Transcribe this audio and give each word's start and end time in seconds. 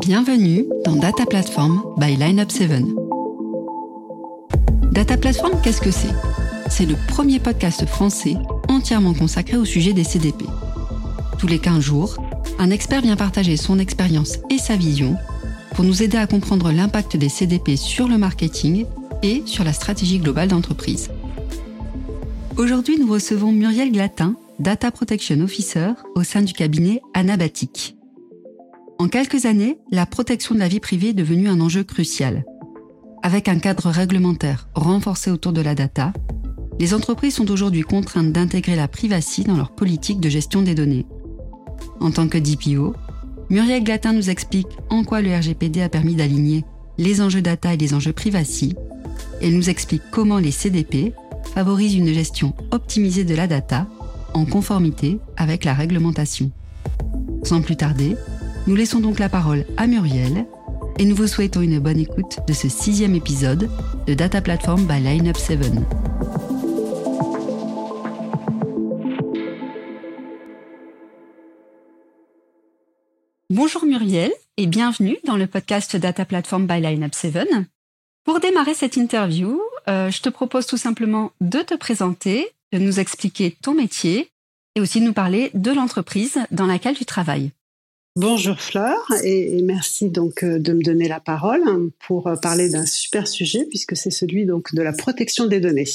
Bienvenue 0.00 0.64
dans 0.84 0.94
Data 0.94 1.26
Platform 1.26 1.82
by 1.96 2.14
Lineup 2.16 2.52
7. 2.52 2.84
Data 4.92 5.16
Platform, 5.16 5.52
qu'est-ce 5.62 5.80
que 5.80 5.90
c'est? 5.90 6.14
C'est 6.70 6.86
le 6.86 6.94
premier 7.08 7.40
podcast 7.40 7.84
français 7.84 8.36
entièrement 8.68 9.12
consacré 9.12 9.56
au 9.56 9.64
sujet 9.64 9.92
des 9.92 10.04
CDP. 10.04 10.44
Tous 11.38 11.48
les 11.48 11.58
15 11.58 11.80
jours, 11.80 12.16
un 12.60 12.70
expert 12.70 13.02
vient 13.02 13.16
partager 13.16 13.56
son 13.56 13.80
expérience 13.80 14.38
et 14.50 14.58
sa 14.58 14.76
vision 14.76 15.16
pour 15.74 15.84
nous 15.84 16.00
aider 16.02 16.16
à 16.16 16.28
comprendre 16.28 16.70
l'impact 16.70 17.16
des 17.16 17.28
CDP 17.28 17.76
sur 17.76 18.06
le 18.06 18.18
marketing 18.18 18.86
et 19.24 19.42
sur 19.46 19.64
la 19.64 19.72
stratégie 19.72 20.20
globale 20.20 20.48
d'entreprise. 20.48 21.10
Aujourd'hui, 22.56 22.98
nous 23.00 23.12
recevons 23.12 23.50
Muriel 23.50 23.90
Glatin, 23.90 24.36
Data 24.60 24.92
Protection 24.92 25.40
Officer 25.40 25.90
au 26.14 26.22
sein 26.22 26.42
du 26.42 26.52
cabinet 26.52 27.02
Anabatic. 27.14 27.97
En 29.00 29.06
quelques 29.06 29.46
années, 29.46 29.78
la 29.92 30.06
protection 30.06 30.56
de 30.56 30.60
la 30.60 30.66
vie 30.66 30.80
privée 30.80 31.10
est 31.10 31.14
devenue 31.14 31.48
un 31.48 31.60
enjeu 31.60 31.84
crucial. 31.84 32.44
Avec 33.22 33.46
un 33.48 33.60
cadre 33.60 33.90
réglementaire 33.90 34.68
renforcé 34.74 35.30
autour 35.30 35.52
de 35.52 35.60
la 35.60 35.76
data, 35.76 36.12
les 36.80 36.94
entreprises 36.94 37.34
sont 37.36 37.48
aujourd'hui 37.48 37.82
contraintes 37.82 38.32
d'intégrer 38.32 38.74
la 38.74 38.88
privacy 38.88 39.44
dans 39.44 39.56
leur 39.56 39.70
politique 39.70 40.18
de 40.18 40.28
gestion 40.28 40.62
des 40.62 40.74
données. 40.74 41.06
En 42.00 42.10
tant 42.10 42.26
que 42.26 42.38
DPO, 42.38 42.96
Muriel 43.50 43.84
Glatin 43.84 44.12
nous 44.12 44.30
explique 44.30 44.66
en 44.90 45.04
quoi 45.04 45.22
le 45.22 45.32
RGPD 45.32 45.80
a 45.80 45.88
permis 45.88 46.16
d'aligner 46.16 46.64
les 46.98 47.20
enjeux 47.20 47.42
data 47.42 47.72
et 47.72 47.76
les 47.76 47.94
enjeux 47.94 48.12
privacy, 48.12 48.74
et 49.40 49.50
nous 49.50 49.70
explique 49.70 50.02
comment 50.10 50.38
les 50.38 50.50
CDP 50.50 51.14
favorisent 51.54 51.94
une 51.94 52.12
gestion 52.12 52.52
optimisée 52.72 53.24
de 53.24 53.36
la 53.36 53.46
data 53.46 53.86
en 54.34 54.44
conformité 54.44 55.18
avec 55.36 55.64
la 55.64 55.74
réglementation. 55.74 56.50
Sans 57.44 57.62
plus 57.62 57.76
tarder, 57.76 58.16
nous 58.68 58.76
laissons 58.76 59.00
donc 59.00 59.18
la 59.18 59.30
parole 59.30 59.64
à 59.78 59.86
Muriel 59.86 60.44
et 60.98 61.06
nous 61.06 61.16
vous 61.16 61.26
souhaitons 61.26 61.62
une 61.62 61.78
bonne 61.78 61.98
écoute 61.98 62.40
de 62.46 62.52
ce 62.52 62.68
sixième 62.68 63.14
épisode 63.14 63.70
de 64.06 64.12
Data 64.12 64.42
Platform 64.42 64.86
by 64.86 65.00
Lineup 65.00 65.38
7. 65.38 65.58
Bonjour 73.48 73.86
Muriel 73.86 74.30
et 74.58 74.66
bienvenue 74.66 75.16
dans 75.24 75.38
le 75.38 75.46
podcast 75.46 75.96
Data 75.96 76.26
Platform 76.26 76.66
by 76.66 76.82
Lineup 76.82 77.14
7. 77.14 77.48
Pour 78.24 78.38
démarrer 78.38 78.74
cette 78.74 78.98
interview, 78.98 79.62
euh, 79.88 80.10
je 80.10 80.20
te 80.20 80.28
propose 80.28 80.66
tout 80.66 80.76
simplement 80.76 81.32
de 81.40 81.60
te 81.60 81.74
présenter, 81.74 82.50
de 82.74 82.78
nous 82.78 83.00
expliquer 83.00 83.56
ton 83.62 83.72
métier 83.72 84.30
et 84.74 84.82
aussi 84.82 85.00
de 85.00 85.06
nous 85.06 85.14
parler 85.14 85.50
de 85.54 85.70
l'entreprise 85.70 86.38
dans 86.50 86.66
laquelle 86.66 86.98
tu 86.98 87.06
travailles. 87.06 87.52
Bonjour 88.16 88.58
Fleur 88.60 88.98
et, 89.22 89.62
merci 89.62 90.10
donc 90.10 90.42
euh, 90.42 90.58
de 90.58 90.72
me 90.72 90.82
donner 90.82 91.06
la 91.06 91.20
parole 91.20 91.62
pour 92.00 92.26
euh, 92.26 92.34
parler 92.34 92.68
d'un 92.68 92.84
super 92.84 93.28
sujet 93.28 93.64
puisque 93.66 93.96
c'est 93.96 94.10
celui 94.10 94.44
donc 94.44 94.74
de 94.74 94.82
la 94.82 94.92
protection 94.92 95.46
des 95.46 95.60
données. 95.60 95.86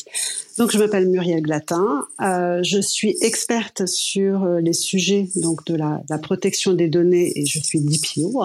Donc 0.58 0.72
je 0.72 0.78
m'appelle 0.78 1.10
Muriel 1.10 1.42
Glatin, 1.42 2.08
euh, 2.22 2.62
je 2.64 2.80
suis 2.80 3.18
experte 3.22 3.86
sur 3.88 4.46
les 4.46 4.74
sujets 4.74 5.28
donc 5.36 5.66
de 5.66 5.76
la, 5.76 6.02
la 6.10 6.18
protection 6.18 6.74
des 6.74 6.88
données 6.88 7.32
et 7.36 7.46
je 7.46 7.60
suis 7.60 7.82
DPO. 7.82 8.42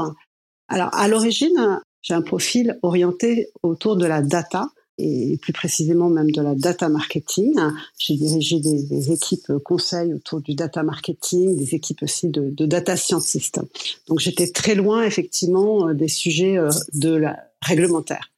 Alors 0.68 0.92
à 0.94 1.06
l'origine 1.06 1.80
j'ai 2.02 2.14
un 2.14 2.22
profil 2.22 2.78
orienté 2.82 3.48
autour 3.62 3.96
de 3.96 4.06
la 4.06 4.22
data 4.22 4.70
et 4.98 5.38
plus 5.40 5.52
précisément 5.52 6.08
même 6.08 6.30
de 6.30 6.42
la 6.42 6.54
data 6.54 6.88
marketing. 6.88 7.54
J'ai 7.98 8.16
dirigé 8.16 8.60
des, 8.60 9.12
équipes 9.12 9.52
conseils 9.64 10.12
autour 10.12 10.40
du 10.40 10.54
data 10.54 10.82
marketing, 10.82 11.56
des 11.56 11.74
équipes 11.74 12.02
aussi 12.02 12.28
de, 12.28 12.50
de 12.50 12.66
data 12.66 12.96
scientists. 12.96 13.60
Donc 14.08 14.18
j'étais 14.18 14.48
très 14.48 14.74
loin 14.74 15.04
effectivement 15.04 15.88
euh, 15.88 15.94
des 15.94 16.08
sujets 16.08 16.58
euh, 16.58 16.68
de 16.94 17.14
la 17.14 17.47
réglementaire. 17.60 18.30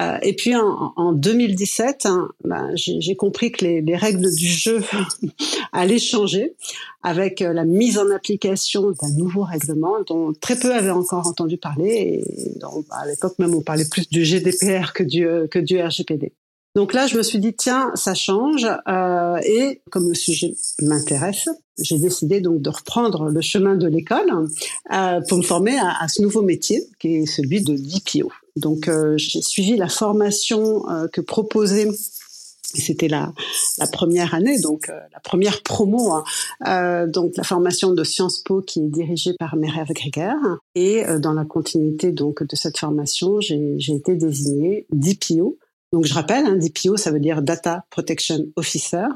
Euh, 0.00 0.18
et 0.22 0.34
puis 0.34 0.56
en, 0.56 0.92
en 0.96 1.12
2017, 1.12 2.06
hein, 2.06 2.28
ben, 2.42 2.72
j'ai 2.74 3.14
compris 3.14 3.52
que 3.52 3.64
les, 3.64 3.80
les, 3.80 3.96
règles 3.96 4.34
du 4.34 4.46
jeu 4.46 4.82
allaient 5.72 6.00
changer 6.00 6.56
avec 7.02 7.42
euh, 7.42 7.52
la 7.52 7.64
mise 7.64 7.98
en 7.98 8.10
application 8.10 8.90
d'un 8.90 9.10
nouveau 9.16 9.42
règlement 9.42 10.02
dont 10.06 10.32
très 10.32 10.58
peu 10.58 10.74
avaient 10.74 10.90
encore 10.90 11.26
entendu 11.26 11.56
parler. 11.58 12.22
Et 12.24 12.58
donc, 12.58 12.86
à 12.90 13.06
l'époque 13.06 13.38
même, 13.38 13.54
on 13.54 13.62
parlait 13.62 13.86
plus 13.88 14.08
du 14.08 14.24
GDPR 14.24 14.92
que 14.92 15.04
du, 15.04 15.26
euh, 15.26 15.46
que 15.46 15.60
du 15.60 15.80
RGPD. 15.80 16.32
Donc 16.74 16.92
là, 16.92 17.06
je 17.06 17.16
me 17.16 17.22
suis 17.22 17.38
dit 17.38 17.54
tiens, 17.54 17.92
ça 17.94 18.14
change 18.14 18.66
euh, 18.88 19.36
et 19.44 19.80
comme 19.90 20.08
le 20.08 20.14
sujet 20.14 20.54
m'intéresse, 20.82 21.48
j'ai 21.80 21.98
décidé 21.98 22.40
donc 22.40 22.62
de 22.62 22.70
reprendre 22.70 23.28
le 23.28 23.40
chemin 23.40 23.76
de 23.76 23.86
l'école 23.86 24.48
euh, 24.92 25.20
pour 25.28 25.38
me 25.38 25.42
former 25.42 25.78
à, 25.78 26.02
à, 26.02 26.08
ce 26.08 26.20
nouveau 26.20 26.42
métier 26.42 26.82
qui 26.98 27.16
est 27.16 27.26
celui 27.26 27.62
de 27.62 27.76
DPO. 27.76 28.30
Donc 28.56 28.88
euh, 28.88 29.14
j'ai 29.16 29.42
suivi 29.42 29.76
la 29.76 29.88
formation 29.88 30.88
euh, 30.88 31.08
que 31.08 31.20
proposait 31.20 31.88
c'était 32.74 33.08
la, 33.08 33.32
la 33.78 33.86
première 33.86 34.34
année, 34.34 34.60
donc 34.60 34.88
euh, 34.88 34.98
la 35.12 35.20
première 35.20 35.62
promo, 35.62 36.12
hein. 36.12 36.24
euh, 36.66 37.06
donc 37.06 37.36
la 37.36 37.44
formation 37.44 37.92
de 37.92 38.04
Sciences 38.04 38.40
Po 38.40 38.62
qui 38.62 38.80
est 38.80 38.88
dirigée 38.88 39.34
par 39.38 39.56
Merev 39.56 39.92
Greger. 39.92 40.34
Et 40.74 41.06
euh, 41.06 41.18
dans 41.18 41.32
la 41.32 41.44
continuité 41.44 42.12
donc 42.12 42.42
de 42.42 42.56
cette 42.56 42.78
formation, 42.78 43.40
j'ai 43.40 43.76
été 43.88 44.16
désignée 44.16 44.86
DPO. 44.90 45.58
Donc 45.92 46.04
je 46.06 46.14
rappelle, 46.14 46.44
hein, 46.46 46.56
DPO, 46.56 46.96
ça 46.96 47.12
veut 47.12 47.20
dire 47.20 47.42
Data 47.42 47.84
Protection 47.90 48.46
Officer 48.56 49.06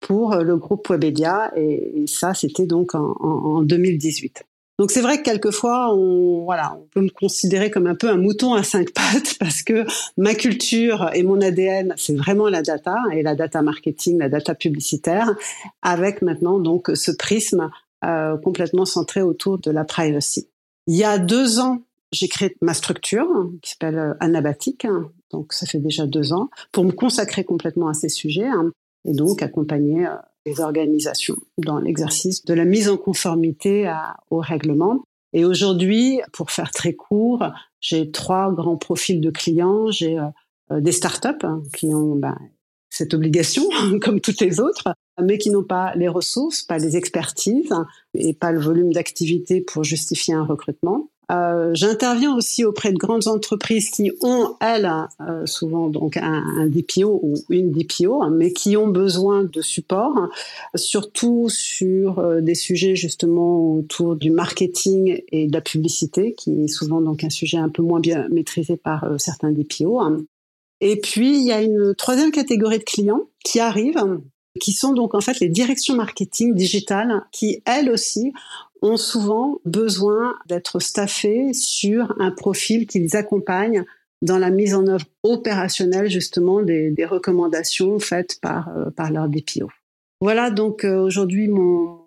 pour 0.00 0.34
le 0.36 0.56
groupe 0.56 0.88
Webedia, 0.88 1.52
et, 1.56 2.04
ça 2.06 2.32
c'était 2.32 2.66
donc 2.66 2.94
en, 2.94 3.14
en 3.20 3.62
2018. 3.62 4.44
Donc 4.82 4.90
c'est 4.90 5.00
vrai 5.00 5.18
que 5.18 5.22
quelquefois, 5.22 5.94
on, 5.94 6.42
voilà, 6.42 6.76
on 6.76 6.88
peut 6.88 7.02
me 7.02 7.08
considérer 7.08 7.70
comme 7.70 7.86
un 7.86 7.94
peu 7.94 8.08
un 8.08 8.16
mouton 8.16 8.54
à 8.54 8.64
cinq 8.64 8.90
pattes 8.94 9.36
parce 9.38 9.62
que 9.62 9.86
ma 10.16 10.34
culture 10.34 11.08
et 11.14 11.22
mon 11.22 11.40
ADN, 11.40 11.94
c'est 11.96 12.16
vraiment 12.16 12.48
la 12.48 12.62
data 12.62 12.96
et 13.12 13.22
la 13.22 13.36
data 13.36 13.62
marketing, 13.62 14.18
la 14.18 14.28
data 14.28 14.56
publicitaire, 14.56 15.36
avec 15.82 16.20
maintenant 16.20 16.58
donc 16.58 16.90
ce 16.94 17.12
prisme 17.12 17.70
euh, 18.04 18.36
complètement 18.38 18.84
centré 18.84 19.22
autour 19.22 19.60
de 19.60 19.70
la 19.70 19.84
privacy. 19.84 20.48
Il 20.88 20.96
y 20.96 21.04
a 21.04 21.16
deux 21.18 21.60
ans, 21.60 21.82
j'ai 22.10 22.26
créé 22.26 22.56
ma 22.60 22.74
structure 22.74 23.28
qui 23.62 23.70
s'appelle 23.70 23.98
euh, 24.00 24.14
Anabatic, 24.18 24.88
donc 25.30 25.52
ça 25.52 25.64
fait 25.64 25.78
déjà 25.78 26.08
deux 26.08 26.32
ans, 26.32 26.50
pour 26.72 26.84
me 26.84 26.90
consacrer 26.90 27.44
complètement 27.44 27.86
à 27.86 27.94
ces 27.94 28.08
sujets 28.08 28.48
hein, 28.48 28.72
et 29.04 29.12
donc 29.12 29.42
accompagner 29.42 30.08
euh, 30.08 30.16
les 30.46 30.60
organisations 30.60 31.36
dans 31.58 31.78
l'exercice 31.78 32.44
de 32.44 32.54
la 32.54 32.64
mise 32.64 32.88
en 32.88 32.96
conformité 32.96 33.86
à, 33.86 34.16
au 34.30 34.38
règlement. 34.38 35.02
Et 35.32 35.44
aujourd'hui, 35.44 36.20
pour 36.32 36.50
faire 36.50 36.70
très 36.70 36.92
court, 36.92 37.44
j'ai 37.80 38.10
trois 38.10 38.52
grands 38.52 38.76
profils 38.76 39.20
de 39.20 39.30
clients. 39.30 39.90
J'ai 39.90 40.18
euh, 40.18 40.80
des 40.80 40.92
startups 40.92 41.44
hein, 41.44 41.62
qui 41.74 41.94
ont 41.94 42.16
ben, 42.16 42.36
cette 42.90 43.14
obligation, 43.14 43.64
comme 44.02 44.20
toutes 44.20 44.40
les 44.40 44.60
autres, 44.60 44.94
mais 45.20 45.38
qui 45.38 45.50
n'ont 45.50 45.64
pas 45.64 45.94
les 45.94 46.08
ressources, 46.08 46.62
pas 46.62 46.78
les 46.78 46.96
expertises 46.96 47.72
et 48.14 48.34
pas 48.34 48.52
le 48.52 48.60
volume 48.60 48.92
d'activité 48.92 49.60
pour 49.60 49.84
justifier 49.84 50.34
un 50.34 50.44
recrutement. 50.44 51.08
Euh, 51.30 51.70
J'interviens 51.74 52.34
aussi 52.34 52.64
auprès 52.64 52.92
de 52.92 52.98
grandes 52.98 53.28
entreprises 53.28 53.90
qui 53.90 54.10
ont, 54.22 54.56
elles, 54.60 54.90
euh, 55.20 55.46
souvent 55.46 55.88
donc 55.88 56.16
un, 56.16 56.42
un, 56.58 56.66
DPO 56.66 57.20
ou 57.22 57.34
une 57.48 57.70
DPO, 57.70 58.22
hein, 58.22 58.30
mais 58.30 58.52
qui 58.52 58.76
ont 58.76 58.88
besoin 58.88 59.44
de 59.44 59.62
support, 59.62 60.28
surtout 60.74 61.48
sur 61.48 62.18
euh, 62.18 62.40
des 62.40 62.54
sujets 62.54 62.96
justement 62.96 63.74
autour 63.74 64.16
du 64.16 64.30
marketing 64.30 65.22
et 65.30 65.46
de 65.46 65.52
la 65.52 65.60
publicité, 65.60 66.34
qui 66.34 66.64
est 66.64 66.68
souvent 66.68 67.00
donc 67.00 67.24
un 67.24 67.30
sujet 67.30 67.58
un 67.58 67.68
peu 67.68 67.82
moins 67.82 68.00
bien 68.00 68.28
maîtrisé 68.30 68.76
par 68.76 69.04
euh, 69.04 69.16
certains 69.18 69.52
DPO. 69.52 70.00
Hein. 70.00 70.24
Et 70.80 70.96
puis 70.96 71.38
il 71.38 71.46
y 71.46 71.52
a 71.52 71.62
une 71.62 71.94
troisième 71.94 72.32
catégorie 72.32 72.78
de 72.78 72.84
clients 72.84 73.22
qui 73.44 73.60
arrivent 73.60 74.04
qui 74.60 74.72
sont 74.72 74.92
donc 74.92 75.14
en 75.14 75.20
fait 75.20 75.40
les 75.40 75.48
directions 75.48 75.94
marketing 75.94 76.54
digitales 76.54 77.22
qui 77.32 77.62
elles 77.64 77.90
aussi 77.90 78.32
ont 78.82 78.96
souvent 78.96 79.60
besoin 79.64 80.34
d'être 80.46 80.80
staffés 80.80 81.52
sur 81.52 82.14
un 82.18 82.32
profil 82.32 82.86
qui 82.86 82.98
les 82.98 83.16
accompagne 83.16 83.84
dans 84.22 84.38
la 84.38 84.50
mise 84.50 84.74
en 84.74 84.86
œuvre 84.86 85.06
opérationnelle 85.22 86.10
justement 86.10 86.62
des, 86.62 86.94
recommandations 87.04 87.98
faites 87.98 88.38
par, 88.40 88.68
euh, 88.68 88.90
par 88.90 89.10
leur 89.10 89.28
DPO. 89.28 89.68
Voilà 90.20 90.50
donc 90.50 90.84
euh, 90.84 91.00
aujourd'hui 91.00 91.48
mon 91.48 92.02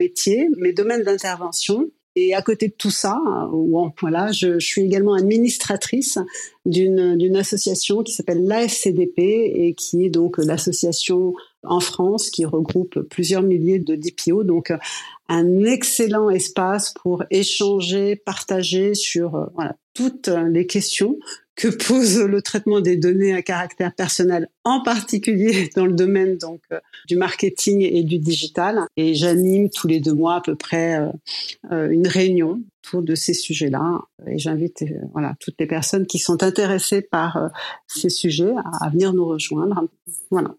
métier, 0.00 0.48
mes 0.58 0.72
domaines 0.72 1.02
d'intervention. 1.02 1.90
Et 2.16 2.34
à 2.34 2.42
côté 2.42 2.68
de 2.68 2.72
tout 2.72 2.90
ça, 2.90 3.20
bon, 3.52 3.92
voilà, 4.00 4.32
je, 4.32 4.58
je, 4.58 4.66
suis 4.66 4.82
également 4.82 5.14
administratrice 5.14 6.18
d'une 6.66 7.36
association 7.36 8.02
qui 8.02 8.12
s'appelle 8.12 8.44
l'AFCDP 8.44 9.18
et 9.18 9.74
qui 9.74 10.06
est 10.06 10.10
donc 10.10 10.38
l'association 10.38 11.34
en 11.64 11.80
France 11.80 12.30
qui 12.30 12.44
regroupe 12.44 13.00
plusieurs 13.00 13.42
milliers 13.42 13.78
de 13.78 13.94
DPO. 13.96 14.44
Donc 14.44 14.72
un 15.28 15.64
excellent 15.64 16.30
espace 16.30 16.92
pour 17.02 17.24
échanger, 17.30 18.16
partager 18.16 18.94
sur 18.94 19.34
euh, 19.34 19.46
voilà, 19.54 19.76
toutes 19.94 20.28
les 20.28 20.66
questions 20.66 21.18
que 21.54 21.68
pose 21.68 22.20
le 22.20 22.40
traitement 22.40 22.80
des 22.80 22.96
données 22.96 23.34
à 23.34 23.42
caractère 23.42 23.92
personnel, 23.92 24.48
en 24.64 24.82
particulier 24.82 25.70
dans 25.76 25.86
le 25.86 25.92
domaine 25.92 26.38
donc 26.38 26.62
euh, 26.72 26.78
du 27.08 27.16
marketing 27.16 27.82
et 27.82 28.04
du 28.04 28.18
digital. 28.18 28.86
Et 28.96 29.14
j'anime 29.14 29.68
tous 29.68 29.86
les 29.88 30.00
deux 30.00 30.14
mois 30.14 30.36
à 30.36 30.40
peu 30.40 30.54
près 30.54 30.98
euh, 31.70 31.90
une 31.90 32.06
réunion 32.06 32.62
autour 32.84 33.02
de 33.02 33.14
ces 33.14 33.34
sujets-là. 33.34 34.00
Et 34.26 34.38
j'invite 34.38 34.82
voilà 35.12 35.34
toutes 35.40 35.56
les 35.58 35.66
personnes 35.66 36.06
qui 36.06 36.18
sont 36.18 36.42
intéressées 36.42 37.02
par 37.02 37.50
ces 37.86 38.08
sujets 38.08 38.54
à 38.80 38.88
venir 38.88 39.12
nous 39.12 39.26
rejoindre. 39.26 39.88
Voilà. 40.30 40.54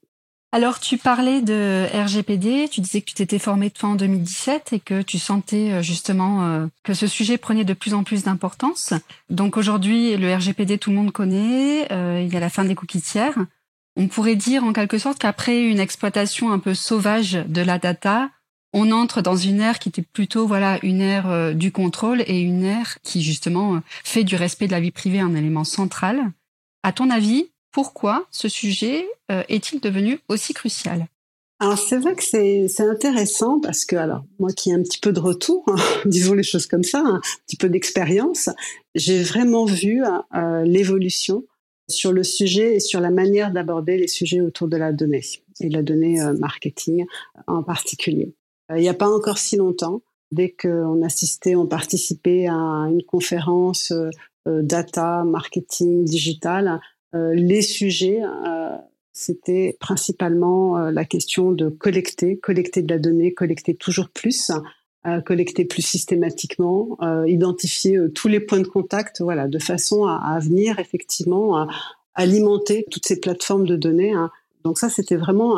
Alors, 0.51 0.80
tu 0.80 0.98
parlais 0.98 1.44
de 1.44 1.86
RGPD, 1.94 2.69
tu 2.69 2.81
disais 2.81 3.01
que 3.01 3.06
tu 3.06 3.13
t'étais 3.13 3.38
formé 3.38 3.69
toi 3.69 3.90
en 3.90 3.96
2017 3.96 4.74
et 4.74 4.80
que 4.80 5.04
tu 5.04 5.19
sentais 5.19 5.74
euh, 5.74 5.81
justement 5.84 6.44
euh, 6.44 6.66
que 6.84 6.96
ce 6.96 7.06
sujet 7.06 7.38
prenait 7.38 7.66
de 7.66 7.75
plus 7.75 7.94
en 7.94 8.04
plus 8.04 8.24
d'importance. 8.24 8.94
Donc 9.30 9.57
aujourd'hui, 9.57 10.18
le 10.18 10.34
RGPD, 10.34 10.80
tout 10.80 10.90
le 10.90 10.96
monde 10.96 11.12
connaît, 11.12 11.92
euh, 11.92 12.24
il 12.25 12.34
y 12.34 12.36
a 12.36 12.40
la 12.40 12.50
fin 12.50 12.66
des 12.66 12.74
cookies 12.74 13.01
tiers. 13.01 13.38
On 13.96 14.07
pourrait 14.07 14.36
dire 14.36 14.63
en 14.63 14.74
quelque 14.74 14.98
sorte 14.98 15.19
qu'après 15.19 15.62
une 15.62 15.80
exploitation 15.80 16.51
un 16.51 16.57
peu 16.57 16.74
sauvage 16.74 17.34
de 17.34 17.62
la 17.62 17.78
data, 17.78 18.31
on 18.74 18.92
entre 18.92 19.22
dans 19.22 19.36
une 19.36 19.60
ère 19.60 19.78
qui 19.78 19.90
était 19.90 20.01
plutôt 20.01 20.48
voilà 20.48 20.80
une 20.81 21.01
ère 21.01 21.54
du 21.54 21.72
contrôle 21.72 22.24
et 22.28 22.40
une 22.40 22.63
ère 22.63 22.98
qui 23.04 23.22
justement 23.24 23.81
fait 24.04 24.24
du 24.24 24.36
respect 24.36 24.68
de 24.68 24.72
la 24.72 24.80
vie 24.80 24.92
privée 24.92 25.19
un 25.19 25.36
élément 25.36 25.63
central. 25.63 26.31
À 26.84 26.92
ton 26.92 27.10
avis, 27.10 27.50
pourquoi 27.71 28.25
ce 28.31 28.50
sujet 28.50 29.06
euh, 29.31 29.44
est-il 29.50 29.80
devenu 29.80 30.19
aussi 30.27 30.54
crucial? 30.54 31.07
Alors 31.62 31.77
c'est 31.77 31.98
vrai 31.98 32.16
que 32.16 32.24
c'est 32.24 32.80
intéressant 32.80 33.60
parce 33.60 33.83
que 33.83 33.98
alors 33.98 34.24
moi 34.39 34.51
qui 34.54 34.69
ai 34.69 34.74
un 34.74 34.81
petit 34.81 35.00
peu 35.00 35.12
de 35.12 35.19
retour, 35.19 35.66
hein, 35.68 35.75
disons 36.06 36.33
les 36.33 36.44
choses 36.44 36.68
comme 36.68 36.83
ça, 36.83 37.00
un 37.00 37.19
petit 37.45 37.57
peu 37.57 37.68
d'expérience, 37.68 38.50
j'ai 38.95 39.21
vraiment 39.21 39.66
vu 39.66 40.01
euh, 40.36 40.63
l'évolution 40.63 41.44
sur 41.89 42.13
le 42.13 42.24
sujet 42.24 42.75
et 42.75 42.80
sur 42.80 43.01
la 43.01 43.12
manière 43.12 43.51
d'aborder 43.51 43.98
les 43.98 44.07
sujets 44.07 44.42
autour 44.42 44.69
de 44.69 44.77
la 44.77 44.94
donnée 44.94 45.22
et 45.60 45.68
de 45.68 45.74
la 45.74 45.83
donnée 45.83 46.22
euh, 46.22 46.33
marketing 46.33 47.06
en 47.48 47.62
particulier. 47.62 48.33
il 48.69 48.81
n'y 48.81 48.89
a 48.89 48.94
pas 48.94 49.10
encore 49.10 49.38
si 49.38 49.57
longtemps, 49.57 50.01
dès 50.31 50.51
qu'on 50.51 51.01
assistait, 51.04 51.56
on 51.56 51.68
participait 51.68 52.48
à 52.48 52.88
une 52.89 53.04
conférence 53.04 53.92
data, 54.45 55.24
marketing, 55.25 56.06
digital, 56.06 56.68
euh, 56.68 56.77
les 57.14 57.62
sujets, 57.62 58.22
euh, 58.22 58.78
c'était 59.14 59.76
principalement 59.80 60.78
euh, 60.78 60.92
la 60.92 61.06
question 61.06 61.52
de 61.52 61.70
collecter, 61.70 62.38
collecter 62.38 62.82
de 62.82 62.94
la 62.94 63.00
donnée, 63.00 63.34
collecter 63.34 63.76
toujours 63.76 64.10
plus, 64.10 64.52
collecter 65.26 65.64
plus 65.66 65.82
systématiquement, 65.82 66.98
identifier 67.26 67.98
tous 68.14 68.28
les 68.28 68.42
points 68.42 68.60
de 68.60 68.68
contact, 68.68 69.22
voilà, 69.22 69.48
de 69.48 69.58
façon 69.58 70.06
à, 70.06 70.38
venir 70.42 70.78
effectivement 70.78 71.68
alimenter 72.16 72.86
toutes 72.92 73.08
ces 73.08 73.18
plateformes 73.18 73.66
de 73.66 73.78
données. 73.78 74.12
Hein. 74.12 74.30
Donc 74.66 74.78
ça, 74.78 74.90
c'était 74.90 75.16
vraiment 75.16 75.58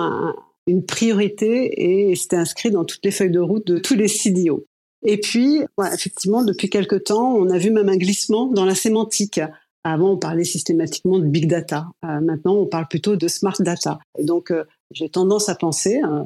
une 0.68 0.86
priorité 0.86 2.12
et 2.12 2.16
c'était 2.16 2.36
inscrit 2.36 2.70
dans 2.70 2.86
toutes 2.86 3.04
les 3.04 3.12
feuilles 3.12 3.32
de 3.32 3.40
route 3.40 3.66
de 3.66 3.80
tous 3.80 3.96
les 3.96 4.08
CDO. 4.08 4.68
Et 5.04 5.20
puis, 5.20 5.62
effectivement, 5.92 6.44
depuis 6.44 6.70
quelque 6.70 6.96
temps, 6.96 7.36
on 7.36 7.50
a 7.50 7.58
vu 7.58 7.72
même 7.72 7.90
un 7.90 7.98
glissement 7.98 8.46
dans 8.48 8.66
la 8.66 8.76
sémantique. 8.76 9.42
Avant, 9.84 10.12
on 10.12 10.18
parlait 10.18 10.44
systématiquement 10.44 11.18
de 11.18 11.26
big 11.26 11.48
data. 11.48 11.88
Euh, 12.06 12.20
maintenant, 12.20 12.56
on 12.56 12.68
parle 12.68 12.88
plutôt 12.88 13.16
de 13.16 13.28
smart 13.28 13.56
data. 13.60 14.00
Et 14.18 14.24
donc, 14.24 14.52
euh, 14.52 14.66
j'ai 14.92 15.10
tendance 15.10 15.50
à 15.50 15.56
penser, 15.56 16.02
euh, 16.04 16.24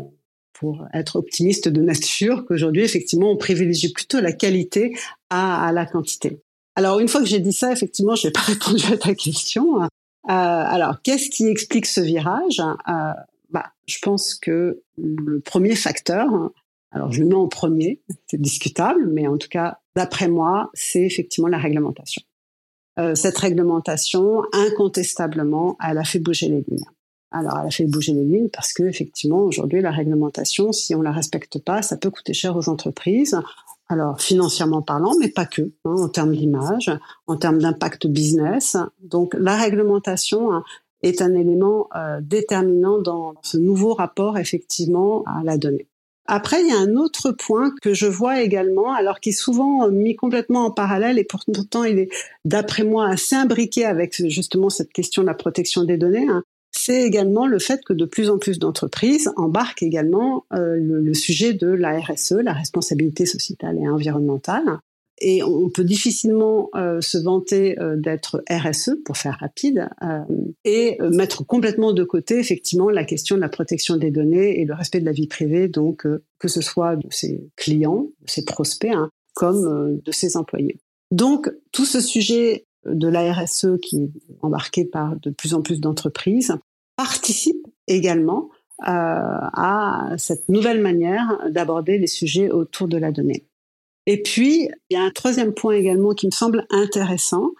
pour 0.52 0.86
être 0.94 1.18
optimiste 1.18 1.70
de 1.70 1.82
nature, 1.82 2.46
qu'aujourd'hui, 2.46 2.84
effectivement, 2.84 3.32
on 3.32 3.38
privilégie 3.38 3.92
plutôt 3.92 4.20
la 4.20 4.34
qualité 4.34 4.98
à, 5.30 5.72
la 5.74 5.86
quantité. 5.86 6.42
Alors, 6.76 7.00
une 7.00 7.08
fois 7.08 7.22
que 7.22 7.28
j'ai 7.28 7.40
dit 7.40 7.54
ça, 7.54 7.72
effectivement, 7.72 8.16
je 8.16 8.28
n'ai 8.28 8.32
pas 8.34 8.42
répondu 8.42 8.86
à 8.92 8.98
ta 8.98 9.16
question. 9.16 9.88
alors, 10.28 11.02
qu'est-ce 11.02 11.30
qui 11.30 11.48
explique 11.48 11.86
ce 11.86 12.02
virage? 12.02 12.62
Bah, 13.50 13.72
Je 13.88 13.98
pense 14.02 14.34
que 14.36 14.82
le 14.98 15.40
premier 15.40 15.76
facteur, 15.76 16.28
alors 16.92 17.12
je 17.12 17.22
le 17.22 17.28
mets 17.28 17.36
en 17.36 17.48
premier, 17.48 18.02
c'est 18.28 18.40
discutable, 18.40 19.08
mais 19.12 19.28
en 19.28 19.38
tout 19.38 19.50
cas, 19.50 19.80
d'après 19.96 20.30
moi, 20.30 20.70
c'est 20.74 21.04
effectivement 21.04 21.50
la 21.50 21.58
réglementation. 21.58 22.22
Euh, 22.98 23.16
cette 23.16 23.38
réglementation, 23.38 24.44
incontestablement, 24.54 25.78
elle 25.86 25.98
a 25.98 26.04
fait 26.04 26.20
bouger 26.20 26.48
les 26.48 26.64
lignes. 26.68 26.86
Alors, 27.32 27.58
elle 27.60 27.68
a 27.68 27.72
fait 27.72 27.86
bouger 27.86 28.14
les 28.14 28.24
lignes 28.24 28.50
parce 28.50 28.72
que 28.72 28.84
effectivement, 28.84 29.40
aujourd'hui, 29.42 29.82
la 29.82 29.92
réglementation, 29.92 30.72
si 30.72 30.96
on 30.96 31.02
la 31.02 31.12
respecte 31.12 31.60
pas, 31.60 31.82
ça 31.82 31.98
peut 31.98 32.10
coûter 32.10 32.34
cher 32.34 32.56
aux 32.56 32.70
entreprises. 32.70 33.38
Alors, 33.88 34.20
financièrement 34.22 34.82
parlant, 34.82 35.12
mais 35.20 35.28
pas 35.28 35.46
que, 35.46 35.62
hein, 35.84 35.96
en 35.98 36.08
termes 36.08 36.36
d'image, 36.36 36.90
en 37.28 37.36
termes 37.36 37.60
d'impact 37.60 38.08
business. 38.08 38.78
Donc, 39.02 39.36
la 39.38 39.58
réglementation 39.58 40.54
hein, 40.54 40.64
est 41.04 41.22
un 41.22 41.34
élément 41.36 41.88
euh, 41.96 42.20
déterminant 42.22 43.00
dans 43.00 43.34
ce 43.44 43.58
nouveau 43.58 43.94
rapport, 43.94 44.38
effectivement, 44.38 45.24
à 45.26 45.44
la 45.44 45.58
donnée. 45.58 45.88
Après, 46.28 46.62
il 46.62 46.68
y 46.68 46.72
a 46.72 46.80
un 46.80 46.96
autre 46.96 47.32
point 47.32 47.72
que 47.82 47.94
je 47.94 48.08
vois 48.08 48.42
également, 48.42 48.94
alors 48.94 49.20
qui 49.20 49.30
est 49.30 49.34
souvent 49.34 49.90
mis 49.90 50.16
complètement 50.16 50.66
en 50.66 50.72
parallèle 50.72 51.20
et 51.20 51.24
pourtant 51.24 51.84
il 51.84 52.00
est, 52.00 52.10
d'après 52.46 52.84
moi, 52.84 53.08
assez 53.08 53.36
imbriqué 53.36 53.86
avec 53.86 54.16
justement 54.28 54.70
cette 54.70 54.92
question 54.92 55.22
de 55.22 55.28
la 55.28 55.36
protection 55.36 55.84
des 55.84 55.98
données. 55.98 56.28
Hein. 56.28 56.44
C'est 56.72 57.04
également 57.04 57.48
le 57.48 57.60
fait 57.60 57.84
que 57.86 57.94
de 57.94 58.06
plus 58.06 58.30
en 58.30 58.38
plus 58.38 58.60
d'entreprises 58.60 59.32
embarquent 59.38 59.84
également 59.84 60.46
euh, 60.54 60.76
le, 60.78 61.14
sujet 61.14 61.54
de 61.54 61.68
la 61.68 62.00
RSE, 62.00 62.34
la 62.44 62.54
responsabilité 62.54 63.26
sociétale 63.26 63.78
et 63.82 63.88
environnementale, 63.88 64.80
et 65.20 65.44
on 65.44 65.70
peut 65.70 65.84
difficilement 65.84 66.70
euh, 66.76 67.00
se 67.00 67.18
vanter 67.18 67.80
euh, 67.80 67.96
d'être 67.96 68.44
RSE 68.50 68.98
pour 69.06 69.18
faire 69.18 69.38
rapide 69.40 69.88
euh, 70.04 70.20
et 70.66 70.98
mettre 71.12 71.46
complètement 71.46 71.94
de 71.94 72.04
côté 72.04 72.40
effectivement 72.40 72.90
la 72.90 73.06
question 73.06 73.36
de 73.36 73.42
la 73.42 73.50
protection 73.50 73.98
des 73.98 74.12
données 74.12 74.60
et 74.60 74.66
le 74.66 74.74
respect 74.74 75.00
de 75.00 75.06
la 75.06 75.12
vie 75.12 75.28
privée, 75.28 75.68
donc 75.68 76.06
que 76.40 76.48
ce 76.48 76.62
soit 76.62 76.96
de 76.96 77.08
ses 77.12 77.50
clients, 77.56 78.08
de 78.22 78.30
ses 78.30 78.44
prospects, 78.44 78.92
hein, 78.92 79.10
comme 79.34 80.00
de 80.04 80.12
ses 80.12 80.38
employés. 80.38 80.80
Donc 81.12 81.52
tout 81.72 81.86
ce 81.86 82.02
sujet 82.02 82.66
de 82.86 83.08
la 83.08 83.32
RSE 83.32 83.78
qui 83.82 83.98
est 83.98 84.12
embarqué 84.42 84.86
par 84.86 85.16
de 85.20 85.30
plus 85.30 85.54
en 85.54 85.62
plus 85.62 85.80
d'entreprises 85.80 86.54
participe 86.98 87.66
également 87.88 88.50
à 88.80 90.10
cette 90.18 90.50
nouvelle 90.50 90.82
manière 90.82 91.40
d'aborder 91.50 91.98
les 91.98 92.08
sujets 92.08 92.50
autour 92.50 92.88
de 92.88 92.98
la 92.98 93.12
donnée. 93.12 93.46
Et 94.06 94.22
puis, 94.22 94.70
il 94.90 94.94
y 94.94 94.98
a 94.98 95.04
un 95.04 95.12
troisième 95.12 95.54
point 95.54 95.76
également 95.76 96.14
qui 96.14 96.28
me 96.28 96.32
semble 96.32 96.68
intéressant, 96.70 97.52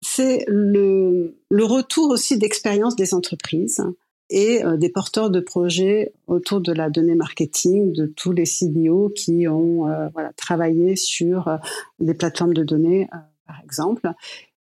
c'est 0.00 0.44
le, 0.48 1.36
retour 1.50 2.10
aussi 2.10 2.36
d'expérience 2.38 2.96
des 2.96 3.14
entreprises 3.14 3.82
et 4.30 4.64
euh, 4.64 4.76
des 4.76 4.88
porteurs 4.88 5.30
de 5.30 5.40
projets 5.40 6.12
autour 6.26 6.60
de 6.60 6.72
la 6.72 6.90
donnée 6.90 7.14
marketing, 7.14 7.92
de 7.92 8.06
tous 8.06 8.32
les 8.32 8.46
CDO 8.46 9.10
qui 9.14 9.46
ont 9.46 9.88
euh, 9.88 10.08
travaillé 10.36 10.96
sur 10.96 11.48
euh, 11.48 11.56
des 12.00 12.14
plateformes 12.14 12.54
de 12.54 12.64
données, 12.64 13.08
par 13.46 13.60
exemple, 13.62 14.10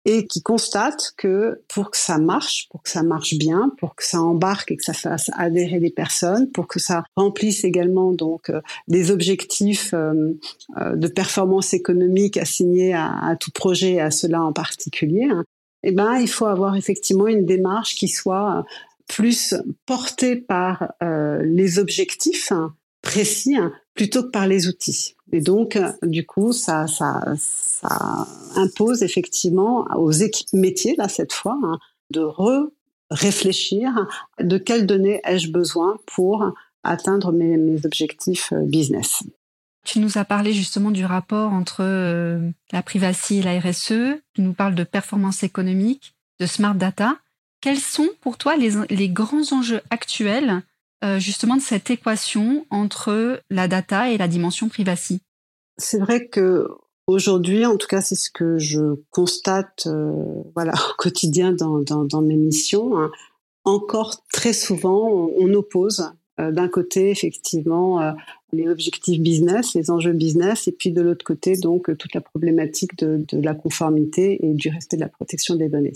et 0.04 0.26
qui 0.26 0.42
constate 0.42 1.12
que 1.16 1.62
pour 1.68 1.90
que 1.90 1.96
ça 1.96 2.18
marche, 2.18 2.68
pour 2.70 2.82
que 2.82 2.88
ça 2.88 3.02
marche 3.02 3.34
bien, 3.34 3.72
pour 3.78 3.94
que 3.94 4.04
ça 4.04 4.20
embarque 4.20 4.70
et 4.70 4.76
que 4.76 4.84
ça 4.84 4.92
fasse 4.92 5.30
adhérer 5.36 5.80
les 5.80 5.90
personnes, 5.90 6.50
pour 6.50 6.66
que 6.66 6.78
ça 6.78 7.04
remplisse 7.16 7.64
également 7.64 8.12
donc 8.12 8.50
euh, 8.50 8.60
des 8.86 9.10
objectifs 9.10 9.92
euh, 9.94 10.32
euh, 10.78 10.96
de 10.96 11.08
performance 11.08 11.74
économique 11.74 12.36
assignés 12.36 12.94
à, 12.94 13.36
tout 13.38 13.50
projet 13.50 13.94
et 13.94 14.00
à 14.00 14.10
cela 14.10 14.42
en 14.42 14.52
particulier, 14.52 15.24
hein, 15.24 15.44
eh 15.82 15.92
ben 15.92 16.16
il 16.18 16.28
faut 16.28 16.46
avoir 16.46 16.76
effectivement 16.76 17.26
une 17.26 17.44
démarche 17.44 17.94
qui 17.94 18.08
soit 18.08 18.64
plus 19.06 19.54
portée 19.86 20.36
par 20.36 20.92
les 21.00 21.78
objectifs 21.78 22.52
hein, 22.52 22.74
précis 23.02 23.56
hein, 23.56 23.72
plutôt 23.98 24.22
que 24.22 24.30
par 24.30 24.46
les 24.46 24.68
outils. 24.68 25.16
Et 25.32 25.40
donc, 25.40 25.76
du 26.02 26.24
coup, 26.24 26.52
ça, 26.52 26.86
impose 28.54 29.02
effectivement 29.02 29.86
aux 29.96 30.12
équipes 30.12 30.52
métiers, 30.52 30.94
là, 30.96 31.08
cette 31.08 31.32
fois, 31.32 31.58
hein, 31.64 31.78
de 32.10 32.24
réfléchir 33.10 34.06
de 34.38 34.56
quelles 34.56 34.86
données 34.86 35.20
ai-je 35.24 35.50
besoin 35.50 35.98
pour 36.06 36.46
atteindre 36.84 37.32
mes, 37.32 37.84
objectifs 37.84 38.52
euh, 38.52 38.62
business. 38.62 39.24
Tu 39.84 39.98
nous 39.98 40.16
as 40.16 40.24
parlé 40.24 40.52
justement 40.52 40.90
du 40.92 41.04
rapport 41.04 41.52
entre 41.52 41.80
euh, 41.80 42.50
la 42.72 42.82
privacy 42.82 43.38
et 43.38 43.42
la 43.42 43.58
RSE. 43.58 44.20
Tu 44.34 44.42
nous 44.42 44.52
parles 44.52 44.76
de 44.76 44.84
performance 44.84 45.42
économique, 45.42 46.14
de 46.38 46.46
smart 46.46 46.74
data. 46.74 47.16
Quels 47.60 47.80
sont 47.80 48.08
pour 48.20 48.38
toi 48.38 48.54
les 48.56 49.08
grands 49.08 49.52
enjeux 49.52 49.80
actuels 49.90 50.62
euh, 51.04 51.20
justement 51.20 51.54
de 51.54 51.60
cette 51.60 51.90
équation 51.90 52.66
entre 52.70 53.40
la 53.50 53.68
data 53.68 54.10
et 54.10 54.18
la 54.18 54.26
dimension 54.26 54.68
privacy 54.68 55.20
C'est 55.76 55.98
vrai 55.98 56.26
que 56.26 56.66
aujourd'hui, 57.06 57.64
en 57.66 57.76
tout 57.76 57.86
cas, 57.86 58.00
c'est 58.00 58.16
ce 58.16 58.30
que 58.30 58.58
je 58.58 58.96
constate, 59.10 59.86
euh, 59.86 60.12
voilà, 60.56 60.72
au 60.90 60.94
quotidien 60.98 61.52
dans, 61.52 61.78
dans, 61.82 62.20
mes 62.22 62.36
missions. 62.36 62.98
Hein. 62.98 63.12
Encore 63.64 64.24
très 64.32 64.52
souvent, 64.52 65.30
on, 65.36 65.54
oppose 65.54 66.10
euh, 66.40 66.50
d'un 66.50 66.68
côté 66.68 67.10
effectivement 67.10 68.14
les 68.52 68.66
objectifs 68.66 69.20
business, 69.20 69.74
les 69.74 69.92
enjeux 69.92 70.14
business, 70.14 70.66
et 70.66 70.72
puis 70.72 70.90
de 70.90 71.02
l'autre 71.02 71.24
côté 71.24 71.56
donc 71.56 71.96
toute 71.96 72.14
la 72.14 72.22
problématique 72.22 72.96
de, 72.96 73.24
la 73.32 73.54
conformité 73.54 74.44
et 74.44 74.54
du 74.54 74.68
respect 74.68 74.96
de 74.96 75.02
la 75.02 75.08
protection 75.08 75.54
des 75.54 75.68
données. 75.68 75.92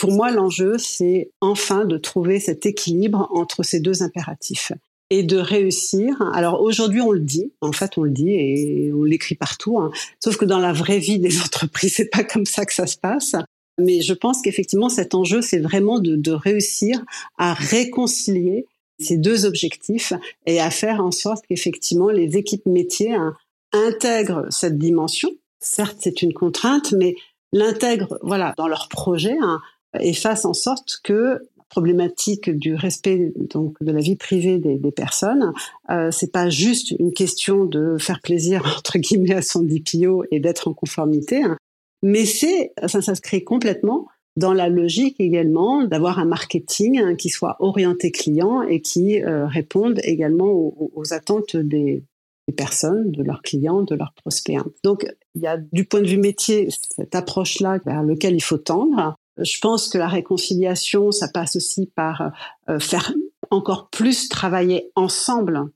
Pour 0.00 0.12
moi, 0.12 0.30
l'enjeu, 0.30 0.78
c'est 0.78 1.30
enfin 1.42 1.84
de 1.84 1.98
trouver 1.98 2.40
cet 2.40 2.64
équilibre 2.64 3.28
entre 3.34 3.62
ces 3.62 3.80
deux 3.80 4.02
impératifs 4.02 4.72
et 5.10 5.22
de 5.22 5.36
réussir. 5.36 6.14
Alors 6.32 6.62
aujourd'hui, 6.62 7.02
on 7.02 7.10
le 7.10 7.20
dit, 7.20 7.52
en 7.60 7.72
fait, 7.72 7.98
on 7.98 8.04
le 8.04 8.10
dit 8.10 8.30
et 8.30 8.92
on 8.94 9.04
l'écrit 9.04 9.34
partout. 9.34 9.78
Hein. 9.78 9.90
Sauf 10.18 10.38
que 10.38 10.46
dans 10.46 10.58
la 10.58 10.72
vraie 10.72 11.00
vie 11.00 11.18
des 11.18 11.38
entreprises, 11.44 11.96
c'est 11.96 12.08
pas 12.08 12.24
comme 12.24 12.46
ça 12.46 12.64
que 12.64 12.72
ça 12.72 12.86
se 12.86 12.96
passe. 12.96 13.36
Mais 13.78 14.00
je 14.00 14.14
pense 14.14 14.40
qu'effectivement, 14.40 14.88
cet 14.88 15.14
enjeu, 15.14 15.42
c'est 15.42 15.58
vraiment 15.58 15.98
de, 15.98 16.32
réussir 16.32 17.04
à 17.36 17.52
réconcilier 17.52 18.64
ces 18.98 19.18
deux 19.18 19.44
objectifs 19.44 20.14
et 20.46 20.60
à 20.60 20.70
faire 20.70 21.04
en 21.04 21.10
sorte 21.10 21.44
qu'effectivement 21.46 22.08
les 22.08 22.38
équipes 22.38 22.66
métiers 22.66 23.14
hein, 23.14 23.34
intègrent 23.72 24.46
cette 24.48 24.78
dimension. 24.78 25.30
Certes, 25.58 25.98
c'est 26.00 26.22
une 26.22 26.32
contrainte, 26.32 26.92
mais 26.92 27.16
l'intègrent, 27.52 28.18
voilà, 28.22 28.54
dans 28.56 28.68
leur 28.68 28.88
projet 28.88 29.36
hein, 29.42 29.60
et 29.98 30.12
fassent 30.12 30.44
en 30.44 30.54
sorte 30.54 31.00
que 31.02 31.40
problématique 31.70 32.50
du 32.50 32.74
respect 32.74 33.32
donc 33.36 33.76
de 33.80 33.92
la 33.92 34.00
vie 34.00 34.16
privée 34.16 34.58
des, 34.58 34.76
des 34.76 34.92
personnes, 34.92 35.52
euh, 35.88 36.10
c'est 36.10 36.32
pas 36.32 36.50
juste 36.50 36.90
une 36.98 37.12
question 37.12 37.64
de 37.64 37.96
faire 37.98 38.20
plaisir 38.20 38.62
entre 38.78 38.98
guillemets 38.98 39.34
à 39.34 39.42
son 39.42 39.62
DPO 39.62 40.24
et 40.30 40.40
d'être 40.40 40.68
en 40.68 40.74
conformité, 40.74 41.42
hein, 41.42 41.56
mais 42.02 42.26
c'est 42.26 42.72
ça 42.86 43.00
s'inscrit 43.00 43.44
complètement 43.44 44.08
dans 44.36 44.52
la 44.52 44.68
logique 44.68 45.16
également 45.18 45.84
d'avoir 45.84 46.18
un 46.18 46.24
marketing 46.24 46.98
hein, 46.98 47.14
qui 47.14 47.28
soit 47.30 47.56
orienté 47.58 48.10
client 48.10 48.62
et 48.62 48.80
qui 48.80 49.22
euh, 49.22 49.46
réponde 49.46 50.00
également 50.04 50.46
aux, 50.46 50.90
aux 50.94 51.12
attentes 51.12 51.56
des, 51.56 52.02
des, 52.48 52.54
personnes, 52.54 53.10
de 53.10 53.22
leurs 53.22 53.42
clients, 53.42 53.82
de 53.82 53.94
leurs 53.94 54.14
prospects. 54.14 54.56
Hein. 54.56 54.66
Donc 54.84 55.06
il 55.34 55.42
y 55.42 55.46
a 55.46 55.56
du 55.56 55.84
point 55.84 56.00
de 56.00 56.06
vue 56.06 56.18
métier 56.18 56.68
cette 56.70 57.14
approche-là 57.14 57.80
vers 57.84 58.02
lequel 58.02 58.34
il 58.34 58.42
faut 58.42 58.58
tendre. 58.58 59.16
Je 59.42 59.58
pense 59.60 59.88
que 59.88 59.98
la 59.98 60.08
réconciliation, 60.08 61.12
ça 61.12 61.28
passe 61.28 61.56
aussi 61.56 61.86
par 61.94 62.32
euh, 62.68 62.78
faire 62.78 63.12
encore 63.50 63.88
plus 63.90 64.28
travailler 64.28 64.90
ensemble, 64.94 65.70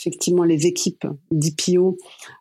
effectivement, 0.00 0.44
les 0.44 0.66
équipes 0.66 1.06
d'IPO 1.30 1.98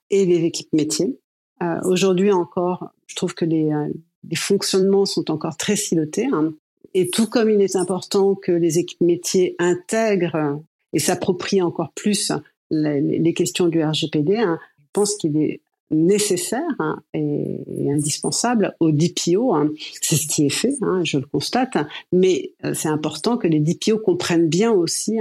et 0.09 0.25
les 0.25 0.45
équipes 0.45 0.71
métiers. 0.73 1.19
Euh, 1.61 1.79
Aujourd'hui 1.83 2.31
encore, 2.31 2.89
je 3.07 3.15
trouve 3.15 3.33
que 3.33 3.45
les, 3.45 3.71
euh, 3.71 3.87
fonctionnements 4.35 5.05
sont 5.05 5.31
encore 5.31 5.57
très 5.57 5.75
silotés. 5.75 6.27
Hein. 6.31 6.53
Et 6.93 7.09
tout 7.09 7.27
comme 7.27 7.49
il 7.49 7.61
est 7.61 7.75
important 7.75 8.35
que 8.35 8.51
les 8.51 8.79
équipes 8.79 9.01
métiers 9.01 9.55
intègrent 9.59 10.61
et 10.93 10.99
s'approprient 10.99 11.61
encore 11.61 11.91
plus 11.93 12.31
les, 12.71 13.01
les, 13.01 13.33
questions 13.33 13.67
du 13.67 13.83
RGPD, 13.83 14.37
hein, 14.37 14.59
je 14.79 14.85
pense 14.93 15.15
qu'il 15.15 15.37
est 15.37 15.61
nécessaire 15.91 16.75
hein, 16.79 17.01
et, 17.13 17.89
indispensable 17.89 18.75
aux 18.79 18.91
DPO. 18.91 19.53
Hein. 19.53 19.69
C'est 20.01 20.15
ce 20.15 20.27
qui 20.27 20.45
est 20.45 20.51
fait, 20.51 20.75
hein, 20.81 21.01
je 21.03 21.17
le 21.17 21.25
constate, 21.25 21.77
mais 22.11 22.53
euh, 22.65 22.73
c'est 22.73 22.89
important 22.89 23.37
que 23.37 23.47
les 23.47 23.59
DPO 23.59 23.99
comprennent 23.99 24.47
bien 24.47 24.71
aussi 24.71 25.19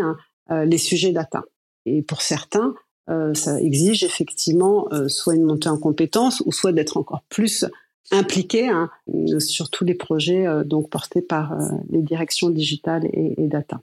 euh, 0.50 0.64
les 0.64 0.78
sujets 0.78 1.12
data. 1.12 1.44
Et 1.86 2.02
pour 2.02 2.22
certains, 2.22 2.74
euh, 3.08 3.32
ça 3.34 3.60
exige 3.60 4.04
effectivement 4.04 4.88
soit 5.08 5.34
une 5.34 5.44
montée 5.44 5.70
en 5.70 5.78
compétences 5.78 6.42
ou 6.44 6.52
soit 6.52 6.72
d'être 6.72 6.96
encore 6.96 7.22
plus 7.28 7.64
impliqué 8.10 8.68
hein, 8.68 8.90
sur 9.38 9.70
tous 9.70 9.84
les 9.84 9.94
projets 9.94 10.46
donc 10.64 10.88
portés 10.88 11.20
par 11.20 11.58
les 11.90 12.00
directions 12.00 12.48
digitales 12.48 13.06
et, 13.12 13.34
data. 13.48 13.80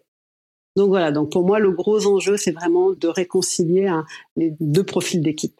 Donc 0.75 0.89
voilà, 0.89 1.11
donc 1.11 1.31
pour 1.31 1.45
moi 1.45 1.59
le 1.59 1.71
gros 1.71 2.07
enjeu 2.07 2.35
c'est 2.35 2.51
vraiment 2.51 2.91
de 2.91 3.07
réconcilier 3.07 3.91
les 4.35 4.55
deux 4.59 4.83
profils 4.83 5.21
d'équipe. 5.21 5.59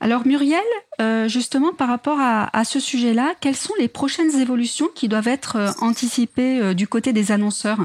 Alors 0.00 0.26
Muriel, 0.26 0.60
euh, 1.00 1.28
justement 1.28 1.72
par 1.72 1.88
rapport 1.88 2.18
à, 2.20 2.64
ce 2.64 2.80
sujet-là, 2.80 3.34
quelles 3.40 3.56
sont 3.56 3.74
les 3.78 3.88
prochaines 3.88 4.40
évolutions 4.40 4.88
qui 4.94 5.08
doivent 5.08 5.28
être 5.28 5.56
euh, 5.56 5.70
anticipées 5.80 6.60
euh, 6.60 6.74
du 6.74 6.86
côté 6.86 7.12
des 7.12 7.32
annonceurs? 7.32 7.80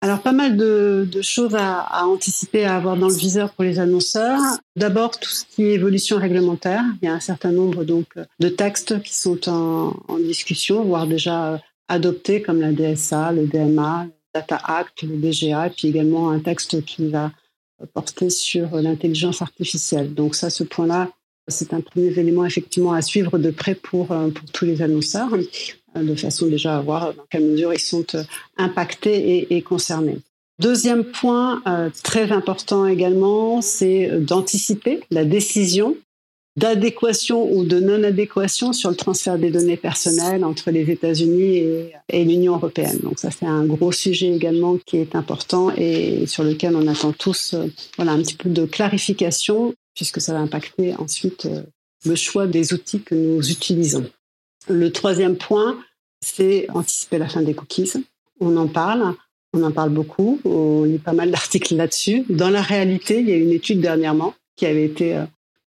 Alors 0.00 0.20
pas 0.20 0.32
mal 0.32 0.56
de, 0.56 1.06
choses 1.20 1.54
à, 1.54 1.80
à, 1.80 2.04
anticiper, 2.04 2.64
à 2.64 2.76
avoir 2.76 2.96
dans 2.96 3.08
le 3.08 3.14
viseur 3.14 3.52
pour 3.52 3.64
les 3.64 3.78
annonceurs. 3.78 4.40
D'abord 4.74 5.18
tout 5.18 5.30
ce 5.30 5.44
qui 5.44 5.62
est 5.62 5.74
évolution 5.74 6.18
réglementaire. 6.18 6.84
Il 7.00 7.06
y 7.06 7.08
a 7.08 7.14
un 7.14 7.20
certain 7.20 7.52
nombre 7.52 7.84
donc 7.84 8.06
de 8.40 8.48
textes 8.48 9.00
qui 9.02 9.14
sont 9.14 9.48
en, 9.48 9.94
en 10.08 10.18
discussion, 10.18 10.82
voire 10.82 11.06
déjà 11.06 11.60
adoptés, 11.86 12.42
comme 12.42 12.60
la 12.60 12.72
DSA, 12.72 13.32
le 13.32 13.46
DMA, 13.46 14.06
le 14.06 14.12
Data 14.34 14.60
Act, 14.64 15.02
le 15.02 15.16
DGA, 15.18 15.68
et 15.68 15.70
puis 15.70 15.88
également 15.88 16.30
un 16.30 16.40
texte 16.40 16.84
qui 16.84 17.08
va 17.08 17.30
porter 17.94 18.30
sur 18.30 18.76
l'intelligence 18.76 19.42
artificielle. 19.42 20.14
Donc 20.14 20.34
ça, 20.34 20.50
ce 20.50 20.64
point-là, 20.64 21.10
c'est 21.48 21.74
un 21.74 21.80
premier 21.80 22.16
élément 22.18 22.44
effectivement 22.44 22.92
à 22.92 23.02
suivre 23.02 23.38
de 23.38 23.50
près 23.50 23.74
pour, 23.74 24.12
euh, 24.12 24.28
pour 24.28 24.50
tous 24.50 24.64
les 24.64 24.82
annonceurs, 24.82 25.34
euh, 25.34 26.02
de 26.02 26.14
façon 26.14 26.46
déjà 26.46 26.78
à 26.78 26.80
voir 26.80 27.14
dans 27.14 27.24
quelle 27.30 27.44
mesure 27.44 27.74
ils 27.74 27.80
sont 27.80 28.06
euh, 28.14 28.22
impactés 28.56 29.54
et, 29.54 29.62
concernés. 29.62 30.18
Deuxième 30.60 31.04
point 31.04 31.62
très 32.04 32.30
important 32.30 32.86
également, 32.86 33.62
c'est 33.62 34.20
d'anticiper 34.20 35.00
la 35.10 35.24
décision 35.24 35.96
d'adéquation 36.56 37.50
ou 37.50 37.64
de 37.64 37.80
non-adéquation 37.80 38.72
sur 38.72 38.90
le 38.90 38.96
transfert 38.96 39.38
des 39.38 39.50
données 39.50 39.78
personnelles 39.78 40.44
entre 40.44 40.70
les 40.70 40.88
États-Unis 40.90 41.56
et, 41.56 41.92
et 42.10 42.24
l'Union 42.24 42.54
européenne. 42.56 42.98
Donc 43.02 43.18
ça, 43.18 43.30
c'est 43.30 43.46
un 43.46 43.64
gros 43.64 43.90
sujet 43.90 44.28
également 44.28 44.76
qui 44.76 44.98
est 44.98 45.16
important 45.16 45.72
et 45.76 46.26
sur 46.26 46.44
lequel 46.44 46.76
on 46.76 46.86
attend 46.86 47.12
tous 47.12 47.56
voilà, 47.96 48.12
un 48.12 48.18
petit 48.18 48.36
peu 48.36 48.50
de 48.50 48.66
clarification 48.66 49.74
puisque 49.94 50.20
ça 50.20 50.32
va 50.32 50.40
impacter 50.40 50.94
ensuite 50.96 51.46
euh, 51.46 51.62
le 52.04 52.14
choix 52.14 52.46
des 52.46 52.72
outils 52.72 53.02
que 53.02 53.14
nous 53.14 53.50
utilisons. 53.50 54.08
Le 54.68 54.90
troisième 54.92 55.36
point, 55.36 55.78
c'est 56.20 56.66
anticiper 56.70 57.18
la 57.18 57.28
fin 57.28 57.42
des 57.42 57.54
cookies. 57.54 57.92
On 58.40 58.56
en 58.56 58.68
parle, 58.68 59.14
on 59.52 59.62
en 59.62 59.70
parle 59.70 59.90
beaucoup, 59.90 60.40
on 60.44 60.84
lit 60.84 60.98
pas 60.98 61.12
mal 61.12 61.30
d'articles 61.32 61.76
là-dessus. 61.76 62.24
Dans 62.28 62.50
la 62.50 62.62
réalité, 62.62 63.20
il 63.20 63.28
y 63.28 63.32
a 63.32 63.36
une 63.36 63.52
étude 63.52 63.80
dernièrement 63.80 64.34
qui 64.56 64.66
avait 64.66 64.84
été 64.84 65.16
euh, 65.16 65.24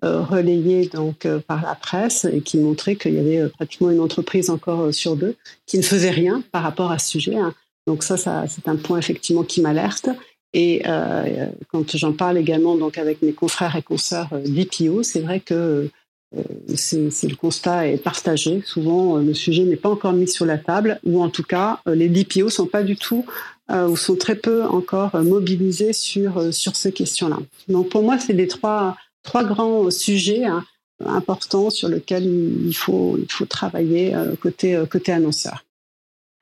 euh, 0.04 0.22
relayée 0.22 0.88
donc 0.88 1.28
par 1.48 1.62
la 1.62 1.76
presse 1.76 2.26
et 2.26 2.42
qui 2.42 2.58
montrait 2.58 2.96
qu'il 2.96 3.14
y 3.14 3.20
avait 3.20 3.50
pratiquement 3.50 3.92
une 3.92 4.00
entreprise 4.00 4.50
encore 4.50 4.92
sur 4.92 5.16
deux 5.16 5.36
qui 5.68 5.78
ne 5.78 5.84
faisait 5.84 6.10
rien 6.10 6.44
par 6.52 6.64
rapport 6.64 6.92
à 6.92 6.98
ce 6.98 7.08
sujet. 7.10 7.36
Hein. 7.36 7.54
Donc 7.88 8.04
ça, 8.04 8.18
ça 8.18 8.46
c'est 8.48 8.68
un 8.68 8.76
point 8.76 8.98
effectivement 8.98 9.44
qui 9.44 9.62
m'alerte. 9.62 10.10
Et 10.54 10.82
euh, 10.86 11.48
quand 11.70 11.96
j'en 11.96 12.14
parle 12.14 12.38
également 12.38 12.76
donc 12.76 12.98
avec 12.98 13.22
mes 13.22 13.34
confrères 13.34 13.76
et 13.76 13.82
consoeurs 13.82 14.30
euh, 14.34 14.42
d'IPO, 14.42 15.04
c'est 15.04 15.22
vrai 15.22 15.40
que 15.40 15.90
euh, 16.36 16.44
c'est 16.76 17.28
le 17.28 17.36
constat 17.36 17.88
est 17.88 17.98
partagé. 17.98 18.62
Souvent, 18.66 19.18
le 19.18 19.34
sujet 19.34 19.64
n'est 19.64 19.76
pas 19.76 19.90
encore 19.90 20.14
mis 20.14 20.28
sur 20.28 20.46
la 20.46 20.58
table, 20.58 21.00
ou 21.04 21.22
en 21.22 21.30
tout 21.30 21.44
cas, 21.44 21.82
les 21.86 22.08
DPO 22.08 22.50
sont 22.50 22.68
pas 22.68 22.84
du 22.84 22.96
tout 22.96 23.26
ou 23.70 23.96
sont 23.96 24.16
très 24.16 24.36
peu 24.36 24.64
encore 24.64 25.16
mobilisés 25.16 25.92
sur 25.92 26.54
sur 26.54 26.78
ces 26.78 26.94
questions-là. 26.94 27.38
Donc 27.68 27.90
pour 27.90 28.02
moi, 28.02 28.18
c'est 28.18 28.32
les 28.32 28.48
trois 28.48 28.96
trois 29.24 29.44
grands 29.44 29.92
sujets 29.92 30.46
hein, 30.46 30.64
importants 31.06 31.70
sur 31.70 31.90
lesquels 31.90 32.26
il 32.26 32.74
faut 32.74 33.18
il 33.18 33.30
faut 33.30 33.46
travailler 33.46 34.14
côté 34.42 34.82
côté 34.90 35.12
annonceur. 35.12 35.66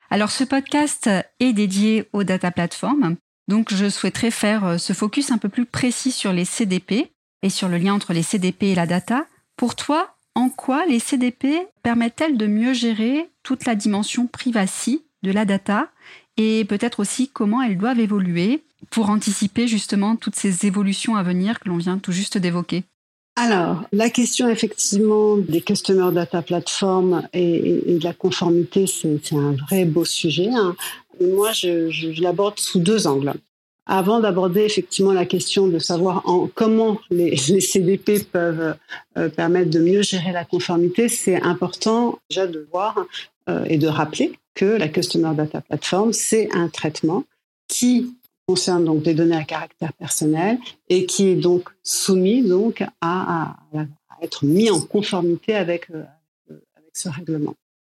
Alors 0.08 0.30
ce 0.30 0.44
podcast 0.44 1.10
est 1.40 1.52
dédié 1.52 2.04
aux 2.12 2.22
data 2.22 2.52
platforms. 2.52 3.16
Donc 3.50 3.74
je 3.74 3.90
souhaiterais 3.90 4.30
faire 4.30 4.64
euh, 4.64 4.78
ce 4.78 4.92
focus 4.92 5.32
un 5.32 5.38
peu 5.38 5.48
plus 5.48 5.66
précis 5.66 6.12
sur 6.12 6.32
les 6.32 6.44
CDP 6.44 7.10
et 7.42 7.50
sur 7.50 7.68
le 7.68 7.78
lien 7.78 7.94
entre 7.94 8.12
les 8.12 8.22
CDP 8.22 8.66
et 8.66 8.74
la 8.76 8.86
data. 8.86 9.26
Pour 9.56 9.74
toi, 9.74 10.14
en 10.36 10.50
quoi 10.50 10.86
les 10.86 11.00
CDP 11.00 11.66
permettent-elles 11.82 12.36
de 12.36 12.46
mieux 12.46 12.74
gérer 12.74 13.28
toute 13.42 13.64
la 13.64 13.74
dimension 13.74 14.28
privacy 14.28 15.02
de 15.24 15.32
la 15.32 15.44
data 15.44 15.88
et 16.36 16.64
peut-être 16.64 17.00
aussi 17.00 17.28
comment 17.28 17.60
elles 17.60 17.76
doivent 17.76 17.98
évoluer 17.98 18.62
pour 18.88 19.10
anticiper 19.10 19.66
justement 19.66 20.14
toutes 20.14 20.36
ces 20.36 20.64
évolutions 20.66 21.16
à 21.16 21.24
venir 21.24 21.58
que 21.58 21.68
l'on 21.68 21.76
vient 21.76 21.98
tout 21.98 22.12
juste 22.12 22.38
d'évoquer? 22.38 22.84
Alors, 23.34 23.82
la 23.92 24.10
question 24.10 24.48
effectivement 24.48 25.36
des 25.38 25.60
Customer 25.60 26.12
Data 26.12 26.42
Platform 26.42 27.26
et, 27.32 27.96
de 27.98 28.04
la 28.04 28.12
conformité, 28.12 28.86
c'est 28.86 29.34
un 29.34 29.52
vrai 29.52 29.86
beau 29.86 30.04
sujet. 30.04 30.50
Hein 30.50 30.76
moi, 31.20 31.52
je, 31.52 32.20
l'aborde 32.22 32.58
sous 32.58 32.80
deux 32.80 33.06
angles. 33.06 33.32
Avant 33.86 34.20
d'aborder 34.20 34.60
effectivement 34.60 35.12
la 35.12 35.26
question 35.26 35.66
de 35.66 35.78
savoir 35.78 36.28
en, 36.28 36.48
comment 36.54 37.00
les, 37.10 37.36
CDP 37.60 38.20
peuvent 38.20 38.76
euh, 39.16 39.28
permettre 39.28 39.70
de 39.70 39.80
mieux 39.80 40.02
gérer 40.02 40.32
la 40.32 40.44
conformité, 40.44 41.08
c'est 41.08 41.40
important 41.42 42.18
déjà 42.28 42.46
de 42.46 42.68
voir 42.70 43.04
euh, 43.48 43.64
et 43.64 43.78
de 43.78 43.88
rappeler 43.88 44.32
que 44.54 44.64
la 44.64 44.88
Customer 44.88 45.34
Data 45.34 45.60
Platform, 45.60 46.12
c'est 46.12 46.48
un 46.52 46.68
traitement 46.68 47.24
qui 47.68 48.14
concerne 48.46 48.84
donc 48.84 49.02
des 49.02 49.14
données 49.14 49.36
à 49.36 49.44
caractère 49.44 49.92
personnel 49.92 50.58
et 50.88 51.06
qui 51.06 51.28
est 51.28 51.36
donc 51.36 51.68
soumis 51.82 52.42
donc 52.42 52.84
à 53.00 53.56
être 54.22 54.44
mis 54.44 54.70
en 54.70 54.80
conformité 54.80 55.54
avec, 55.54 55.90
euh, 55.90 56.04
avec 56.48 56.90
ce 56.94 57.08
règlement. 57.08 57.54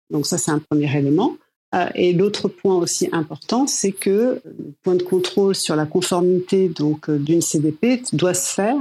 Donc 0.09 0.25
ça, 0.25 0.37
c'est 0.37 0.51
un 0.51 0.59
premier 0.59 0.95
élément. 0.95 1.37
Euh, 1.73 1.87
et 1.95 2.13
l'autre 2.13 2.47
point 2.47 2.75
aussi 2.75 3.09
important, 3.11 3.67
c'est 3.67 3.91
que 3.91 4.41
le 4.45 4.73
point 4.83 4.95
de 4.95 5.03
contrôle 5.03 5.55
sur 5.55 5.75
la 5.75 5.85
conformité 5.85 6.69
donc 6.69 7.09
euh, 7.09 7.17
d'une 7.17 7.41
CDP 7.41 8.03
doit 8.13 8.33
se 8.33 8.53
faire 8.53 8.77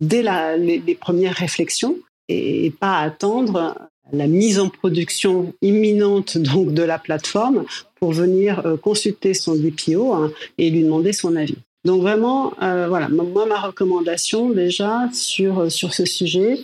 dès 0.00 0.22
la, 0.22 0.56
les, 0.56 0.94
premières 0.94 1.34
réflexions 1.34 1.96
et, 2.28 2.72
pas 2.80 2.98
attendre 2.98 3.76
la 4.12 4.26
mise 4.26 4.58
en 4.58 4.70
production 4.70 5.52
imminente 5.60 6.38
donc 6.38 6.72
de 6.72 6.82
la 6.82 6.98
plateforme 6.98 7.64
pour 8.00 8.12
venir 8.12 8.66
euh, 8.66 8.76
consulter 8.76 9.34
son 9.34 9.54
DPO 9.54 10.14
hein, 10.14 10.32
et 10.56 10.70
lui 10.70 10.82
demander 10.82 11.12
son 11.12 11.36
avis. 11.36 11.58
Donc 11.84 12.02
vraiment, 12.02 12.52
voilà, 12.58 13.08
moi 13.08 13.46
ma 13.46 13.58
recommandation 13.58 14.50
déjà 14.50 15.08
sur 15.14 15.72
sur 15.72 15.94
ce 15.94 16.04
sujet, 16.04 16.58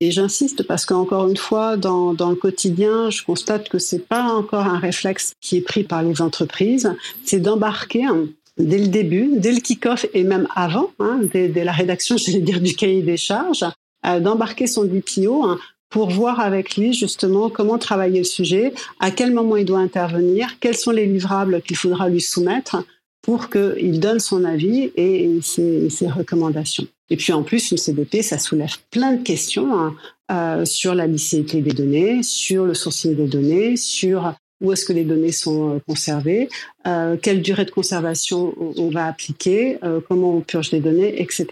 et 0.00 0.10
j'insiste 0.10 0.66
parce 0.66 0.86
qu'encore 0.86 1.28
une 1.28 1.36
fois, 1.36 1.76
dans, 1.76 2.12
le 2.12 2.34
quotidien, 2.34 3.10
je 3.10 3.22
constate 3.22 3.68
que 3.68 3.78
c'est 3.78 4.06
pas 4.06 4.24
encore 4.24 4.66
un 4.66 4.78
réflexe 4.78 5.32
qui 5.40 5.58
est 5.58 5.62
pris 5.62 5.84
par 5.84 6.02
les 6.02 6.20
entreprises, 6.20 6.92
c'est 7.24 7.40
d'embarquer 7.40 8.04
hein, 8.04 8.26
dès 8.58 8.78
le 8.78 8.88
début, 8.88 9.30
dès 9.36 9.52
le 9.52 9.60
kick-off 9.60 10.06
et 10.12 10.24
même 10.24 10.48
avant, 10.54 10.90
hein, 10.98 11.20
dès, 11.32 11.48
la 11.48 11.72
rédaction, 11.72 12.16
j'allais 12.18 12.40
dire, 12.40 12.60
du 12.60 12.74
cahier 12.74 13.02
des 13.02 13.16
charges, 13.16 13.64
euh, 14.06 14.20
d'embarquer 14.20 14.66
son 14.66 14.84
DPO 14.84 15.44
hein, 15.44 15.58
pour 15.90 16.10
voir 16.10 16.40
avec 16.40 16.76
lui 16.76 16.92
justement 16.92 17.48
comment 17.48 17.78
travailler 17.78 18.18
le 18.18 18.24
sujet, 18.24 18.74
à 18.98 19.10
quel 19.10 19.32
moment 19.32 19.56
il 19.56 19.64
doit 19.64 19.78
intervenir, 19.78 20.58
quels 20.58 20.76
sont 20.76 20.90
les 20.90 21.06
livrables 21.06 21.62
qu'il 21.62 21.76
faudra 21.76 22.08
lui 22.08 22.20
soumettre 22.20 22.84
pour 23.22 23.48
qu'il 23.48 24.00
donne 24.00 24.20
son 24.20 24.44
avis 24.44 24.90
et 24.96 25.38
ses, 25.42 26.08
recommandations. 26.08 26.86
Et 27.10 27.16
puis 27.16 27.32
en 27.32 27.42
plus, 27.42 27.70
une 27.70 27.78
CDP, 27.78 28.22
ça 28.22 28.38
soulève 28.38 28.76
plein 28.90 29.12
de 29.12 29.22
questions 29.22 29.78
hein, 29.78 29.94
euh, 30.30 30.64
sur 30.64 30.94
la 30.94 31.06
licéité 31.06 31.60
des 31.60 31.72
données, 31.72 32.22
sur 32.22 32.64
le 32.64 32.74
sourcing 32.74 33.14
des 33.14 33.26
données, 33.26 33.76
sur 33.76 34.34
où 34.62 34.72
est-ce 34.72 34.86
que 34.86 34.92
les 34.92 35.04
données 35.04 35.32
sont 35.32 35.74
euh, 35.74 35.78
conservées, 35.86 36.48
euh, 36.86 37.16
quelle 37.20 37.42
durée 37.42 37.66
de 37.66 37.70
conservation 37.70 38.54
on, 38.58 38.88
va 38.88 39.06
appliquer, 39.06 39.78
comment 40.08 40.36
on 40.36 40.40
purge 40.40 40.70
les 40.72 40.80
données, 40.80 41.20
etc. 41.20 41.46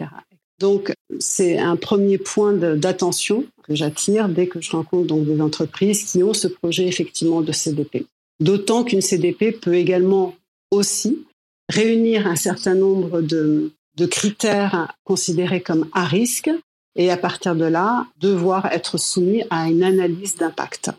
Donc 0.58 0.92
c'est 1.18 1.58
un 1.58 1.76
premier 1.76 2.18
point 2.18 2.52
d'attention 2.52 3.44
que 3.64 3.74
j'attire 3.74 4.28
dès 4.28 4.46
que 4.46 4.60
je 4.60 4.70
rencontre 4.70 5.06
donc 5.06 5.26
des 5.26 5.40
entreprises 5.40 6.04
qui 6.04 6.22
ont 6.22 6.34
ce 6.34 6.48
projet 6.48 6.86
effectivement 6.86 7.42
de 7.42 7.52
CDP. 7.52 8.06
D'autant 8.40 8.84
qu'une 8.84 9.00
CDP 9.00 9.52
peut 9.52 9.74
également 9.74 10.34
aussi 10.70 11.26
réunir 11.68 12.26
un 12.26 12.36
certain 12.36 12.74
nombre 12.74 13.20
de, 13.20 13.72
de 13.96 14.06
critères 14.06 14.94
considérés 15.04 15.60
comme 15.60 15.88
à 15.92 16.04
risque 16.04 16.50
et 16.96 17.10
à 17.10 17.16
partir 17.16 17.54
de 17.54 17.64
là, 17.64 18.06
devoir 18.20 18.66
être 18.66 18.98
soumis 18.98 19.44
à 19.50 19.68
une 19.68 19.82
analyse 19.82 20.36
d'impact. 20.36 20.90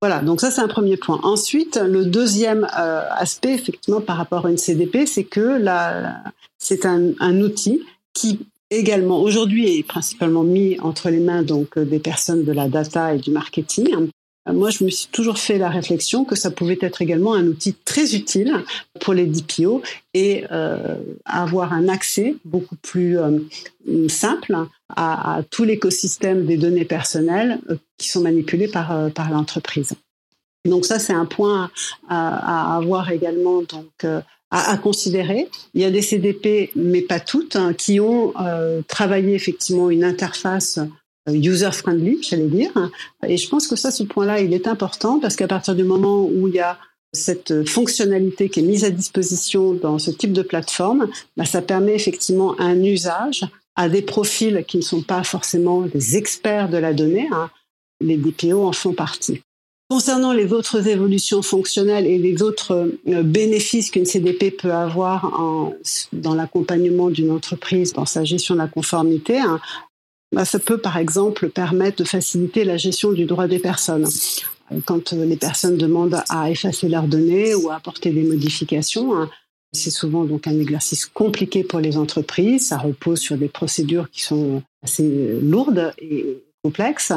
Voilà, 0.00 0.20
donc 0.20 0.40
ça 0.40 0.50
c'est 0.50 0.60
un 0.60 0.68
premier 0.68 0.96
point. 0.96 1.20
Ensuite, 1.22 1.76
le 1.76 2.06
deuxième 2.06 2.66
euh, 2.78 3.02
aspect, 3.10 3.52
effectivement, 3.52 4.00
par 4.00 4.16
rapport 4.16 4.46
à 4.46 4.50
une 4.50 4.56
CDP, 4.56 5.06
c'est 5.06 5.24
que 5.24 5.62
c'est 6.58 6.86
un, 6.86 7.10
un, 7.18 7.40
outil 7.40 7.82
qui 8.14 8.40
également 8.70 9.20
aujourd'hui 9.20 9.78
est 9.78 9.82
principalement 9.82 10.42
mis 10.42 10.78
entre 10.80 11.10
les 11.10 11.20
mains 11.20 11.42
donc 11.42 11.78
des 11.78 11.98
personnes 11.98 12.44
de 12.44 12.52
la 12.52 12.68
data 12.68 13.14
et 13.14 13.18
du 13.18 13.30
marketing 13.30 14.08
moi, 14.52 14.70
je 14.70 14.84
me 14.84 14.90
suis 14.90 15.08
toujours 15.08 15.38
fait 15.38 15.58
la 15.58 15.68
réflexion 15.68 16.24
que 16.24 16.36
ça 16.36 16.50
pouvait 16.50 16.78
être 16.80 17.02
également 17.02 17.34
un 17.34 17.46
outil 17.46 17.74
très 17.74 18.14
utile 18.14 18.64
pour 19.00 19.14
les 19.14 19.26
DPO 19.26 19.82
et 20.14 20.44
euh, 20.50 20.96
avoir 21.24 21.72
un 21.72 21.88
accès 21.88 22.36
beaucoup 22.44 22.76
plus 22.76 23.18
euh, 23.18 23.38
simple 24.08 24.56
à, 24.88 25.42
tout 25.50 25.64
l'écosystème 25.64 26.46
des 26.46 26.56
données 26.56 26.84
personnelles 26.84 27.60
euh, 27.70 27.76
qui 27.98 28.08
sont 28.08 28.20
manipulées 28.20 28.68
par, 28.68 28.92
euh, 28.92 29.08
par 29.08 29.30
l'entreprise. 29.30 29.92
Donc 30.66 30.84
ça, 30.84 30.98
c'est 30.98 31.14
un 31.14 31.24
point 31.24 31.70
à, 32.08 32.76
avoir 32.76 33.10
également 33.10 33.62
donc 33.62 34.04
à, 34.04 34.22
à, 34.50 34.76
considérer. 34.76 35.48
Il 35.72 35.80
y 35.80 35.84
a 35.84 35.90
des 35.90 36.02
CDP, 36.02 36.70
mais 36.76 37.00
pas 37.00 37.20
toutes, 37.20 37.56
hein, 37.56 37.72
qui 37.72 37.98
ont 37.98 38.34
travaillé 38.86 39.34
effectivement 39.34 39.88
une 39.88 40.04
interface 40.04 40.78
user-friendly, 41.28 42.22
j'allais 42.22 42.48
dire. 42.48 42.72
Et 43.26 43.36
je 43.36 43.48
pense 43.48 43.66
que 43.68 43.76
ça, 43.76 43.90
ce 43.90 44.02
point-là, 44.02 44.40
il 44.40 44.52
est 44.52 44.66
important 44.66 45.20
parce 45.20 45.36
qu'à 45.36 45.48
partir 45.48 45.74
du 45.74 45.84
moment 45.84 46.24
où 46.24 46.48
il 46.48 46.54
y 46.54 46.60
a 46.60 46.78
cette 47.12 47.68
fonctionnalité 47.68 48.48
qui 48.48 48.60
est 48.60 48.64
mise 48.64 48.84
à 48.84 48.90
disposition 48.90 49.74
dans 49.74 49.98
ce 49.98 50.10
type 50.10 50.32
de 50.32 50.42
plateforme, 50.42 51.08
bah, 51.36 51.44
ça 51.44 51.60
permet 51.60 51.94
effectivement 51.94 52.58
un 52.60 52.82
usage 52.82 53.44
à 53.76 53.88
des 53.88 54.02
profils 54.02 54.64
qui 54.66 54.76
ne 54.76 54.82
sont 54.82 55.02
pas 55.02 55.24
forcément 55.24 55.82
des 55.82 56.16
experts 56.16 56.68
de 56.68 56.76
la 56.76 56.92
donnée. 56.92 57.28
Hein. 57.32 57.50
Les 58.00 58.16
DPO 58.16 58.64
en 58.64 58.72
font 58.72 58.92
partie. 58.92 59.42
Concernant 59.90 60.32
les 60.32 60.52
autres 60.52 60.86
évolutions 60.86 61.42
fonctionnelles 61.42 62.06
et 62.06 62.16
les 62.16 62.42
autres 62.42 62.92
euh, 63.08 63.22
bénéfices 63.24 63.90
qu'une 63.90 64.06
CDP 64.06 64.52
peut 64.52 64.72
avoir 64.72 65.72
dans 66.12 66.34
l'accompagnement 66.34 67.10
d'une 67.10 67.32
entreprise 67.32 67.92
dans 67.92 68.06
sa 68.06 68.22
gestion 68.22 68.54
de 68.54 68.60
la 68.60 68.68
conformité, 68.68 69.38
hein, 69.38 69.60
ça 70.44 70.58
peut 70.58 70.78
par 70.78 70.96
exemple 70.96 71.48
permettre 71.48 71.98
de 71.98 72.04
faciliter 72.04 72.64
la 72.64 72.76
gestion 72.76 73.12
du 73.12 73.24
droit 73.24 73.48
des 73.48 73.58
personnes. 73.58 74.06
Quand 74.84 75.12
euh, 75.12 75.24
les 75.24 75.36
personnes 75.36 75.76
demandent 75.76 76.22
à 76.28 76.50
effacer 76.50 76.88
leurs 76.88 77.08
données 77.08 77.54
ou 77.54 77.70
à 77.70 77.76
apporter 77.76 78.10
des 78.10 78.22
modifications, 78.22 79.16
hein, 79.16 79.28
c'est 79.72 79.90
souvent 79.90 80.24
donc 80.24 80.46
un 80.46 80.58
exercice 80.58 81.06
compliqué 81.06 81.64
pour 81.64 81.80
les 81.80 81.96
entreprises. 81.96 82.68
Ça 82.68 82.78
repose 82.78 83.20
sur 83.20 83.36
des 83.36 83.48
procédures 83.48 84.10
qui 84.10 84.22
sont 84.22 84.62
assez 84.82 85.38
lourdes 85.42 85.92
et 85.98 86.42
complexes. 86.62 87.12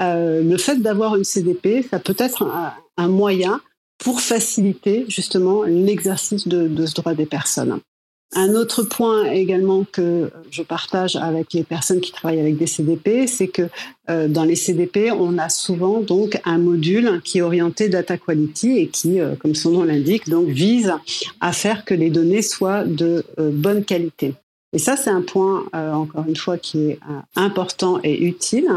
Euh, 0.00 0.42
le 0.42 0.56
fait 0.56 0.76
d'avoir 0.76 1.16
une 1.16 1.24
CDP, 1.24 1.84
ça 1.88 1.98
peut 1.98 2.16
être 2.18 2.46
un, 2.96 3.08
moyen 3.08 3.60
pour 3.98 4.20
faciliter 4.20 5.04
justement 5.08 5.64
l'exercice 5.64 6.46
de, 6.46 6.86
ce 6.86 6.94
droit 6.94 7.14
des 7.14 7.26
personnes. 7.26 7.80
Un 8.34 8.54
autre 8.54 8.82
point 8.82 9.24
également 9.24 9.84
que 9.90 10.30
je 10.50 10.62
partage 10.62 11.16
avec 11.16 11.54
les 11.54 11.64
personnes 11.64 12.00
qui 12.00 12.12
travaillent 12.12 12.40
avec 12.40 12.58
des 12.58 12.66
CDP, 12.66 13.26
c'est 13.26 13.48
que 13.48 13.62
euh, 14.10 14.28
dans 14.28 14.44
les 14.44 14.54
CDP, 14.54 15.10
on 15.12 15.38
a 15.38 15.48
souvent 15.48 16.00
donc 16.00 16.38
un 16.44 16.58
module 16.58 17.22
qui 17.24 17.38
est 17.38 17.42
orienté 17.42 17.88
data 17.88 18.18
quality 18.18 18.78
et 18.78 18.88
qui, 18.88 19.18
euh, 19.18 19.34
comme 19.36 19.54
son 19.54 19.70
nom 19.70 19.84
l'indique, 19.84 20.28
donc 20.28 20.48
vise 20.48 20.92
à 21.40 21.52
faire 21.52 21.86
que 21.86 21.94
les 21.94 22.10
données 22.10 22.42
soient 22.42 22.84
de 22.84 23.24
euh, 23.38 23.50
bonne 23.50 23.82
qualité. 23.84 24.34
Et 24.74 24.78
ça, 24.78 24.98
c'est 24.98 25.08
un 25.08 25.22
point, 25.22 25.64
encore 25.72 26.26
une 26.28 26.36
fois, 26.36 26.58
qui 26.58 26.90
est 26.90 26.98
important 27.34 28.00
et 28.04 28.22
utile 28.22 28.68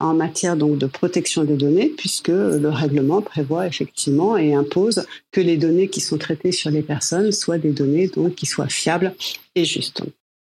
en 0.00 0.14
matière 0.14 0.56
donc 0.56 0.78
de 0.78 0.86
protection 0.86 1.44
des 1.44 1.56
données, 1.56 1.92
puisque 1.96 2.28
le 2.28 2.68
règlement 2.68 3.22
prévoit 3.22 3.66
effectivement 3.66 4.36
et 4.36 4.54
impose 4.54 5.06
que 5.30 5.40
les 5.40 5.56
données 5.56 5.88
qui 5.88 6.00
sont 6.00 6.18
traitées 6.18 6.52
sur 6.52 6.70
les 6.70 6.82
personnes 6.82 7.32
soient 7.32 7.58
des 7.58 7.70
données 7.70 8.08
donc 8.08 8.34
qui 8.34 8.46
soient 8.46 8.68
fiables 8.68 9.14
et 9.54 9.64
justes. 9.64 10.02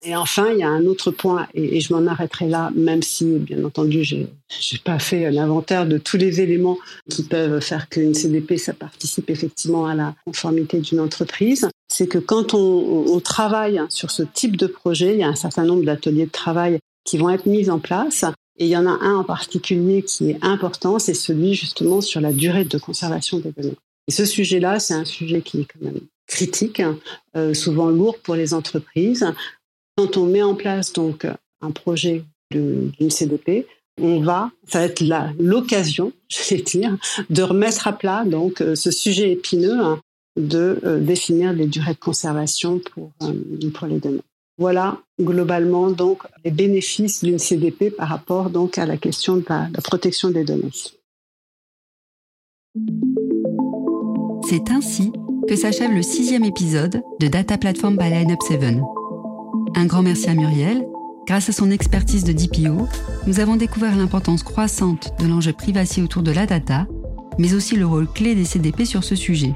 Et 0.03 0.17
enfin, 0.17 0.51
il 0.53 0.59
y 0.59 0.63
a 0.63 0.69
un 0.69 0.87
autre 0.87 1.11
point, 1.11 1.47
et, 1.53 1.79
je 1.81 1.93
m'en 1.93 2.07
arrêterai 2.07 2.49
là, 2.49 2.71
même 2.75 3.03
si, 3.03 3.27
bien 3.39 3.63
entendu, 3.65 4.03
j'ai 4.03 4.21
n'ai 4.21 4.79
pas 4.83 4.99
fait 4.99 5.31
l'inventaire 5.31 5.87
de 5.87 5.99
tous 5.99 6.17
les 6.17 6.41
éléments 6.41 6.79
qui 7.11 7.23
peuvent 7.23 7.61
faire 7.61 7.89
qu'une 7.91 8.15
CDP, 8.15 8.57
ça 8.57 8.73
participe 8.73 9.29
effectivement 9.29 9.87
à 9.87 9.95
la 9.95 10.15
conformité 10.25 10.81
d'une 10.81 11.01
entreprise. 11.01 11.69
C'est 11.89 12.07
que 12.07 12.17
quand 12.17 12.55
on, 12.55 13.05
on 13.09 13.21
travaille 13.21 13.83
sur 13.91 14.11
ce 14.11 14.23
type 14.23 14.57
de 14.57 14.67
projet, 14.67 15.13
il 15.13 15.21
y 15.21 15.23
a 15.23 15.29
un 15.29 15.35
certain 15.35 15.65
nombre 15.65 15.85
d'ateliers 15.85 16.27
de 16.27 16.31
travail 16.31 16.79
qui 17.05 17.19
vont 17.19 17.29
être 17.29 17.47
mis 17.47 17.69
en 17.69 17.79
place 17.79 18.25
et 18.61 18.67
il 18.67 18.69
y 18.69 18.77
en 18.77 18.87
a 18.87 18.91
un 18.91 19.17
en 19.17 19.25
particulier 19.25 20.03
qui 20.03 20.31
est 20.31 20.39
important, 20.43 20.99
c'est 20.99 21.15
celui 21.15 21.55
justement 21.55 22.03
sur 22.03 22.21
la 22.21 22.31
durée 22.31 22.67
de 22.67 22.79
conservation 22.79 23.39
des 23.39 23.53
données. 23.53 23.77
Et 24.07 24.13
ce 24.13 24.27
sujet-là, 24.27 24.79
c'est 24.79 24.93
un 24.93 25.07
sujet 25.07 25.41
qui 25.41 25.63
est 25.63 25.65
quand 25.65 25.81
même 25.83 26.01
critique, 26.27 26.83
euh, 27.37 27.55
souvent 27.55 27.89
lourd 27.89 28.19
pour 28.19 28.35
les 28.35 28.53
entreprises. 28.53 29.27
Quand 29.97 30.19
on 30.19 30.27
met 30.27 30.43
en 30.43 30.55
place 30.55 30.93
donc 30.93 31.27
un 31.63 31.71
projet 31.71 32.23
d'une 32.51 33.11
CDP, 33.11 33.67
on 33.99 34.21
va, 34.21 34.51
ça 34.69 34.81
va 34.81 34.85
être 34.85 35.03
l'occasion, 35.39 36.13
je 36.29 36.55
vais 36.55 36.61
dire, 36.61 36.99
de 37.31 37.43
remettre 37.43 37.89
à 37.89 37.95
plat 37.95 38.25
donc 38.27 38.61
euh, 38.61 38.75
ce 38.75 38.91
sujet 38.91 39.33
épineux 39.33 39.81
hein, 39.81 40.01
de 40.37 40.81
euh, 40.85 41.01
définir 41.01 41.55
les 41.55 41.67
durées 41.67 41.95
de 41.95 41.99
conservation 41.99 42.79
pour, 42.79 43.13
pour 43.73 43.87
les 43.87 44.01
données. 44.01 44.21
Voilà 44.61 44.99
globalement 45.19 45.91
donc 45.91 46.25
les 46.45 46.51
bénéfices 46.51 47.25
d'une 47.25 47.39
CDP 47.39 47.91
par 47.91 48.09
rapport 48.09 48.51
donc 48.51 48.77
à 48.77 48.85
la 48.85 48.99
question 48.99 49.39
de 49.39 49.45
la, 49.49 49.69
protection 49.83 50.31
des 50.31 50.45
données. 50.45 50.71
C'est 54.47 54.71
ainsi 54.71 55.13
que 55.49 55.57
s'achève 55.57 55.93
le 55.93 56.03
sixième 56.03 56.45
épisode 56.45 57.03
de 57.21 57.27
Data 57.27 57.57
Platform 57.57 57.97
by 57.97 58.11
Lineup 58.11 58.43
7. 58.43 58.61
Un 59.77 59.87
grand 59.87 60.03
merci 60.03 60.29
à 60.29 60.35
Muriel. 60.35 60.87
Grâce 61.27 61.49
à 61.49 61.53
son 61.53 61.71
expertise 61.71 62.25
de 62.25 62.33
DPO, 62.33 62.87
nous 63.27 63.41
avons 63.41 63.57
découvert 63.57 63.97
l'importance 63.97 64.43
croissante 64.43 65.15
de 65.19 65.27
l'enjeu 65.27 65.55
privacy 65.55 66.03
autour 66.03 66.23
de 66.23 66.33
la 66.33 66.45
data, 66.45 66.87
mais 67.39 67.55
aussi 67.55 67.77
le 67.77 67.87
rôle 67.87 68.09
clé 68.13 68.35
des 68.35 68.45
CDP 68.45 68.85
sur 68.85 69.05
ce 69.05 69.15
sujet. 69.15 69.55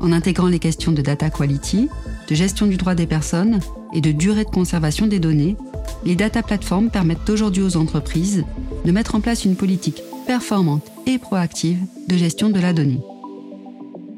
En 0.00 0.12
intégrant 0.12 0.48
les 0.48 0.58
questions 0.58 0.92
de 0.92 1.00
data 1.00 1.30
quality, 1.30 1.88
de 2.28 2.34
gestion 2.34 2.66
du 2.66 2.76
droit 2.76 2.94
des 2.94 3.06
personnes 3.06 3.60
et 3.92 4.00
de 4.00 4.12
durée 4.12 4.44
de 4.44 4.50
conservation 4.50 5.06
des 5.06 5.20
données, 5.20 5.56
les 6.04 6.16
data 6.16 6.42
platforms 6.42 6.90
permettent 6.90 7.28
aujourd'hui 7.28 7.62
aux 7.62 7.76
entreprises 7.76 8.44
de 8.84 8.92
mettre 8.92 9.14
en 9.14 9.20
place 9.20 9.44
une 9.44 9.56
politique 9.56 10.02
performante 10.26 10.90
et 11.06 11.18
proactive 11.18 11.78
de 12.08 12.16
gestion 12.16 12.50
de 12.50 12.60
la 12.60 12.72
donnée. 12.72 13.00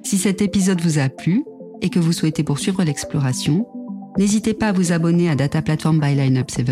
Si 0.03 0.19
cet 0.19 0.41
épisode 0.41 0.81
vous 0.81 0.99
a 0.99 1.09
plu 1.09 1.45
et 1.83 1.91
que 1.91 1.99
vous 1.99 2.13
souhaitez 2.13 2.43
poursuivre 2.43 2.83
l'exploration, 2.83 3.67
n'hésitez 4.17 4.55
pas 4.55 4.69
à 4.69 4.73
vous 4.73 4.93
abonner 4.93 5.29
à 5.29 5.35
Data 5.35 5.63
Platform 5.63 6.01
by 6.01 6.15
Lineup 6.15 6.51
7. 6.51 6.71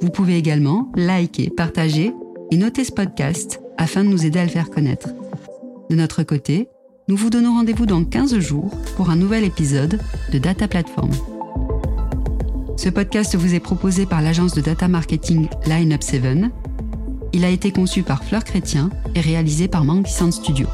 Vous 0.00 0.10
pouvez 0.10 0.36
également 0.36 0.90
liker, 0.96 1.50
partager 1.50 2.12
et 2.50 2.56
noter 2.56 2.84
ce 2.84 2.92
podcast 2.92 3.60
afin 3.78 4.04
de 4.04 4.08
nous 4.08 4.26
aider 4.26 4.38
à 4.38 4.44
le 4.44 4.50
faire 4.50 4.70
connaître. 4.70 5.08
De 5.90 5.96
notre 5.96 6.22
côté, 6.22 6.68
nous 7.06 7.16
vous 7.16 7.28
donnons 7.28 7.54
rendez-vous 7.54 7.84
dans 7.84 8.02
15 8.02 8.38
jours 8.38 8.70
pour 8.96 9.10
un 9.10 9.16
nouvel 9.16 9.44
épisode 9.44 10.00
de 10.32 10.38
Data 10.38 10.68
Platform. 10.68 11.10
Ce 12.78 12.88
podcast 12.88 13.36
vous 13.36 13.54
est 13.54 13.60
proposé 13.60 14.06
par 14.06 14.22
l'agence 14.22 14.54
de 14.54 14.62
data 14.62 14.88
marketing 14.88 15.48
Lineup 15.66 16.02
7. 16.02 16.22
Il 17.34 17.44
a 17.44 17.50
été 17.50 17.72
conçu 17.72 18.02
par 18.02 18.24
Fleur 18.24 18.42
Chrétien 18.42 18.88
et 19.14 19.20
réalisé 19.20 19.68
par 19.68 19.84
Sound 20.06 20.32
Studio. 20.32 20.66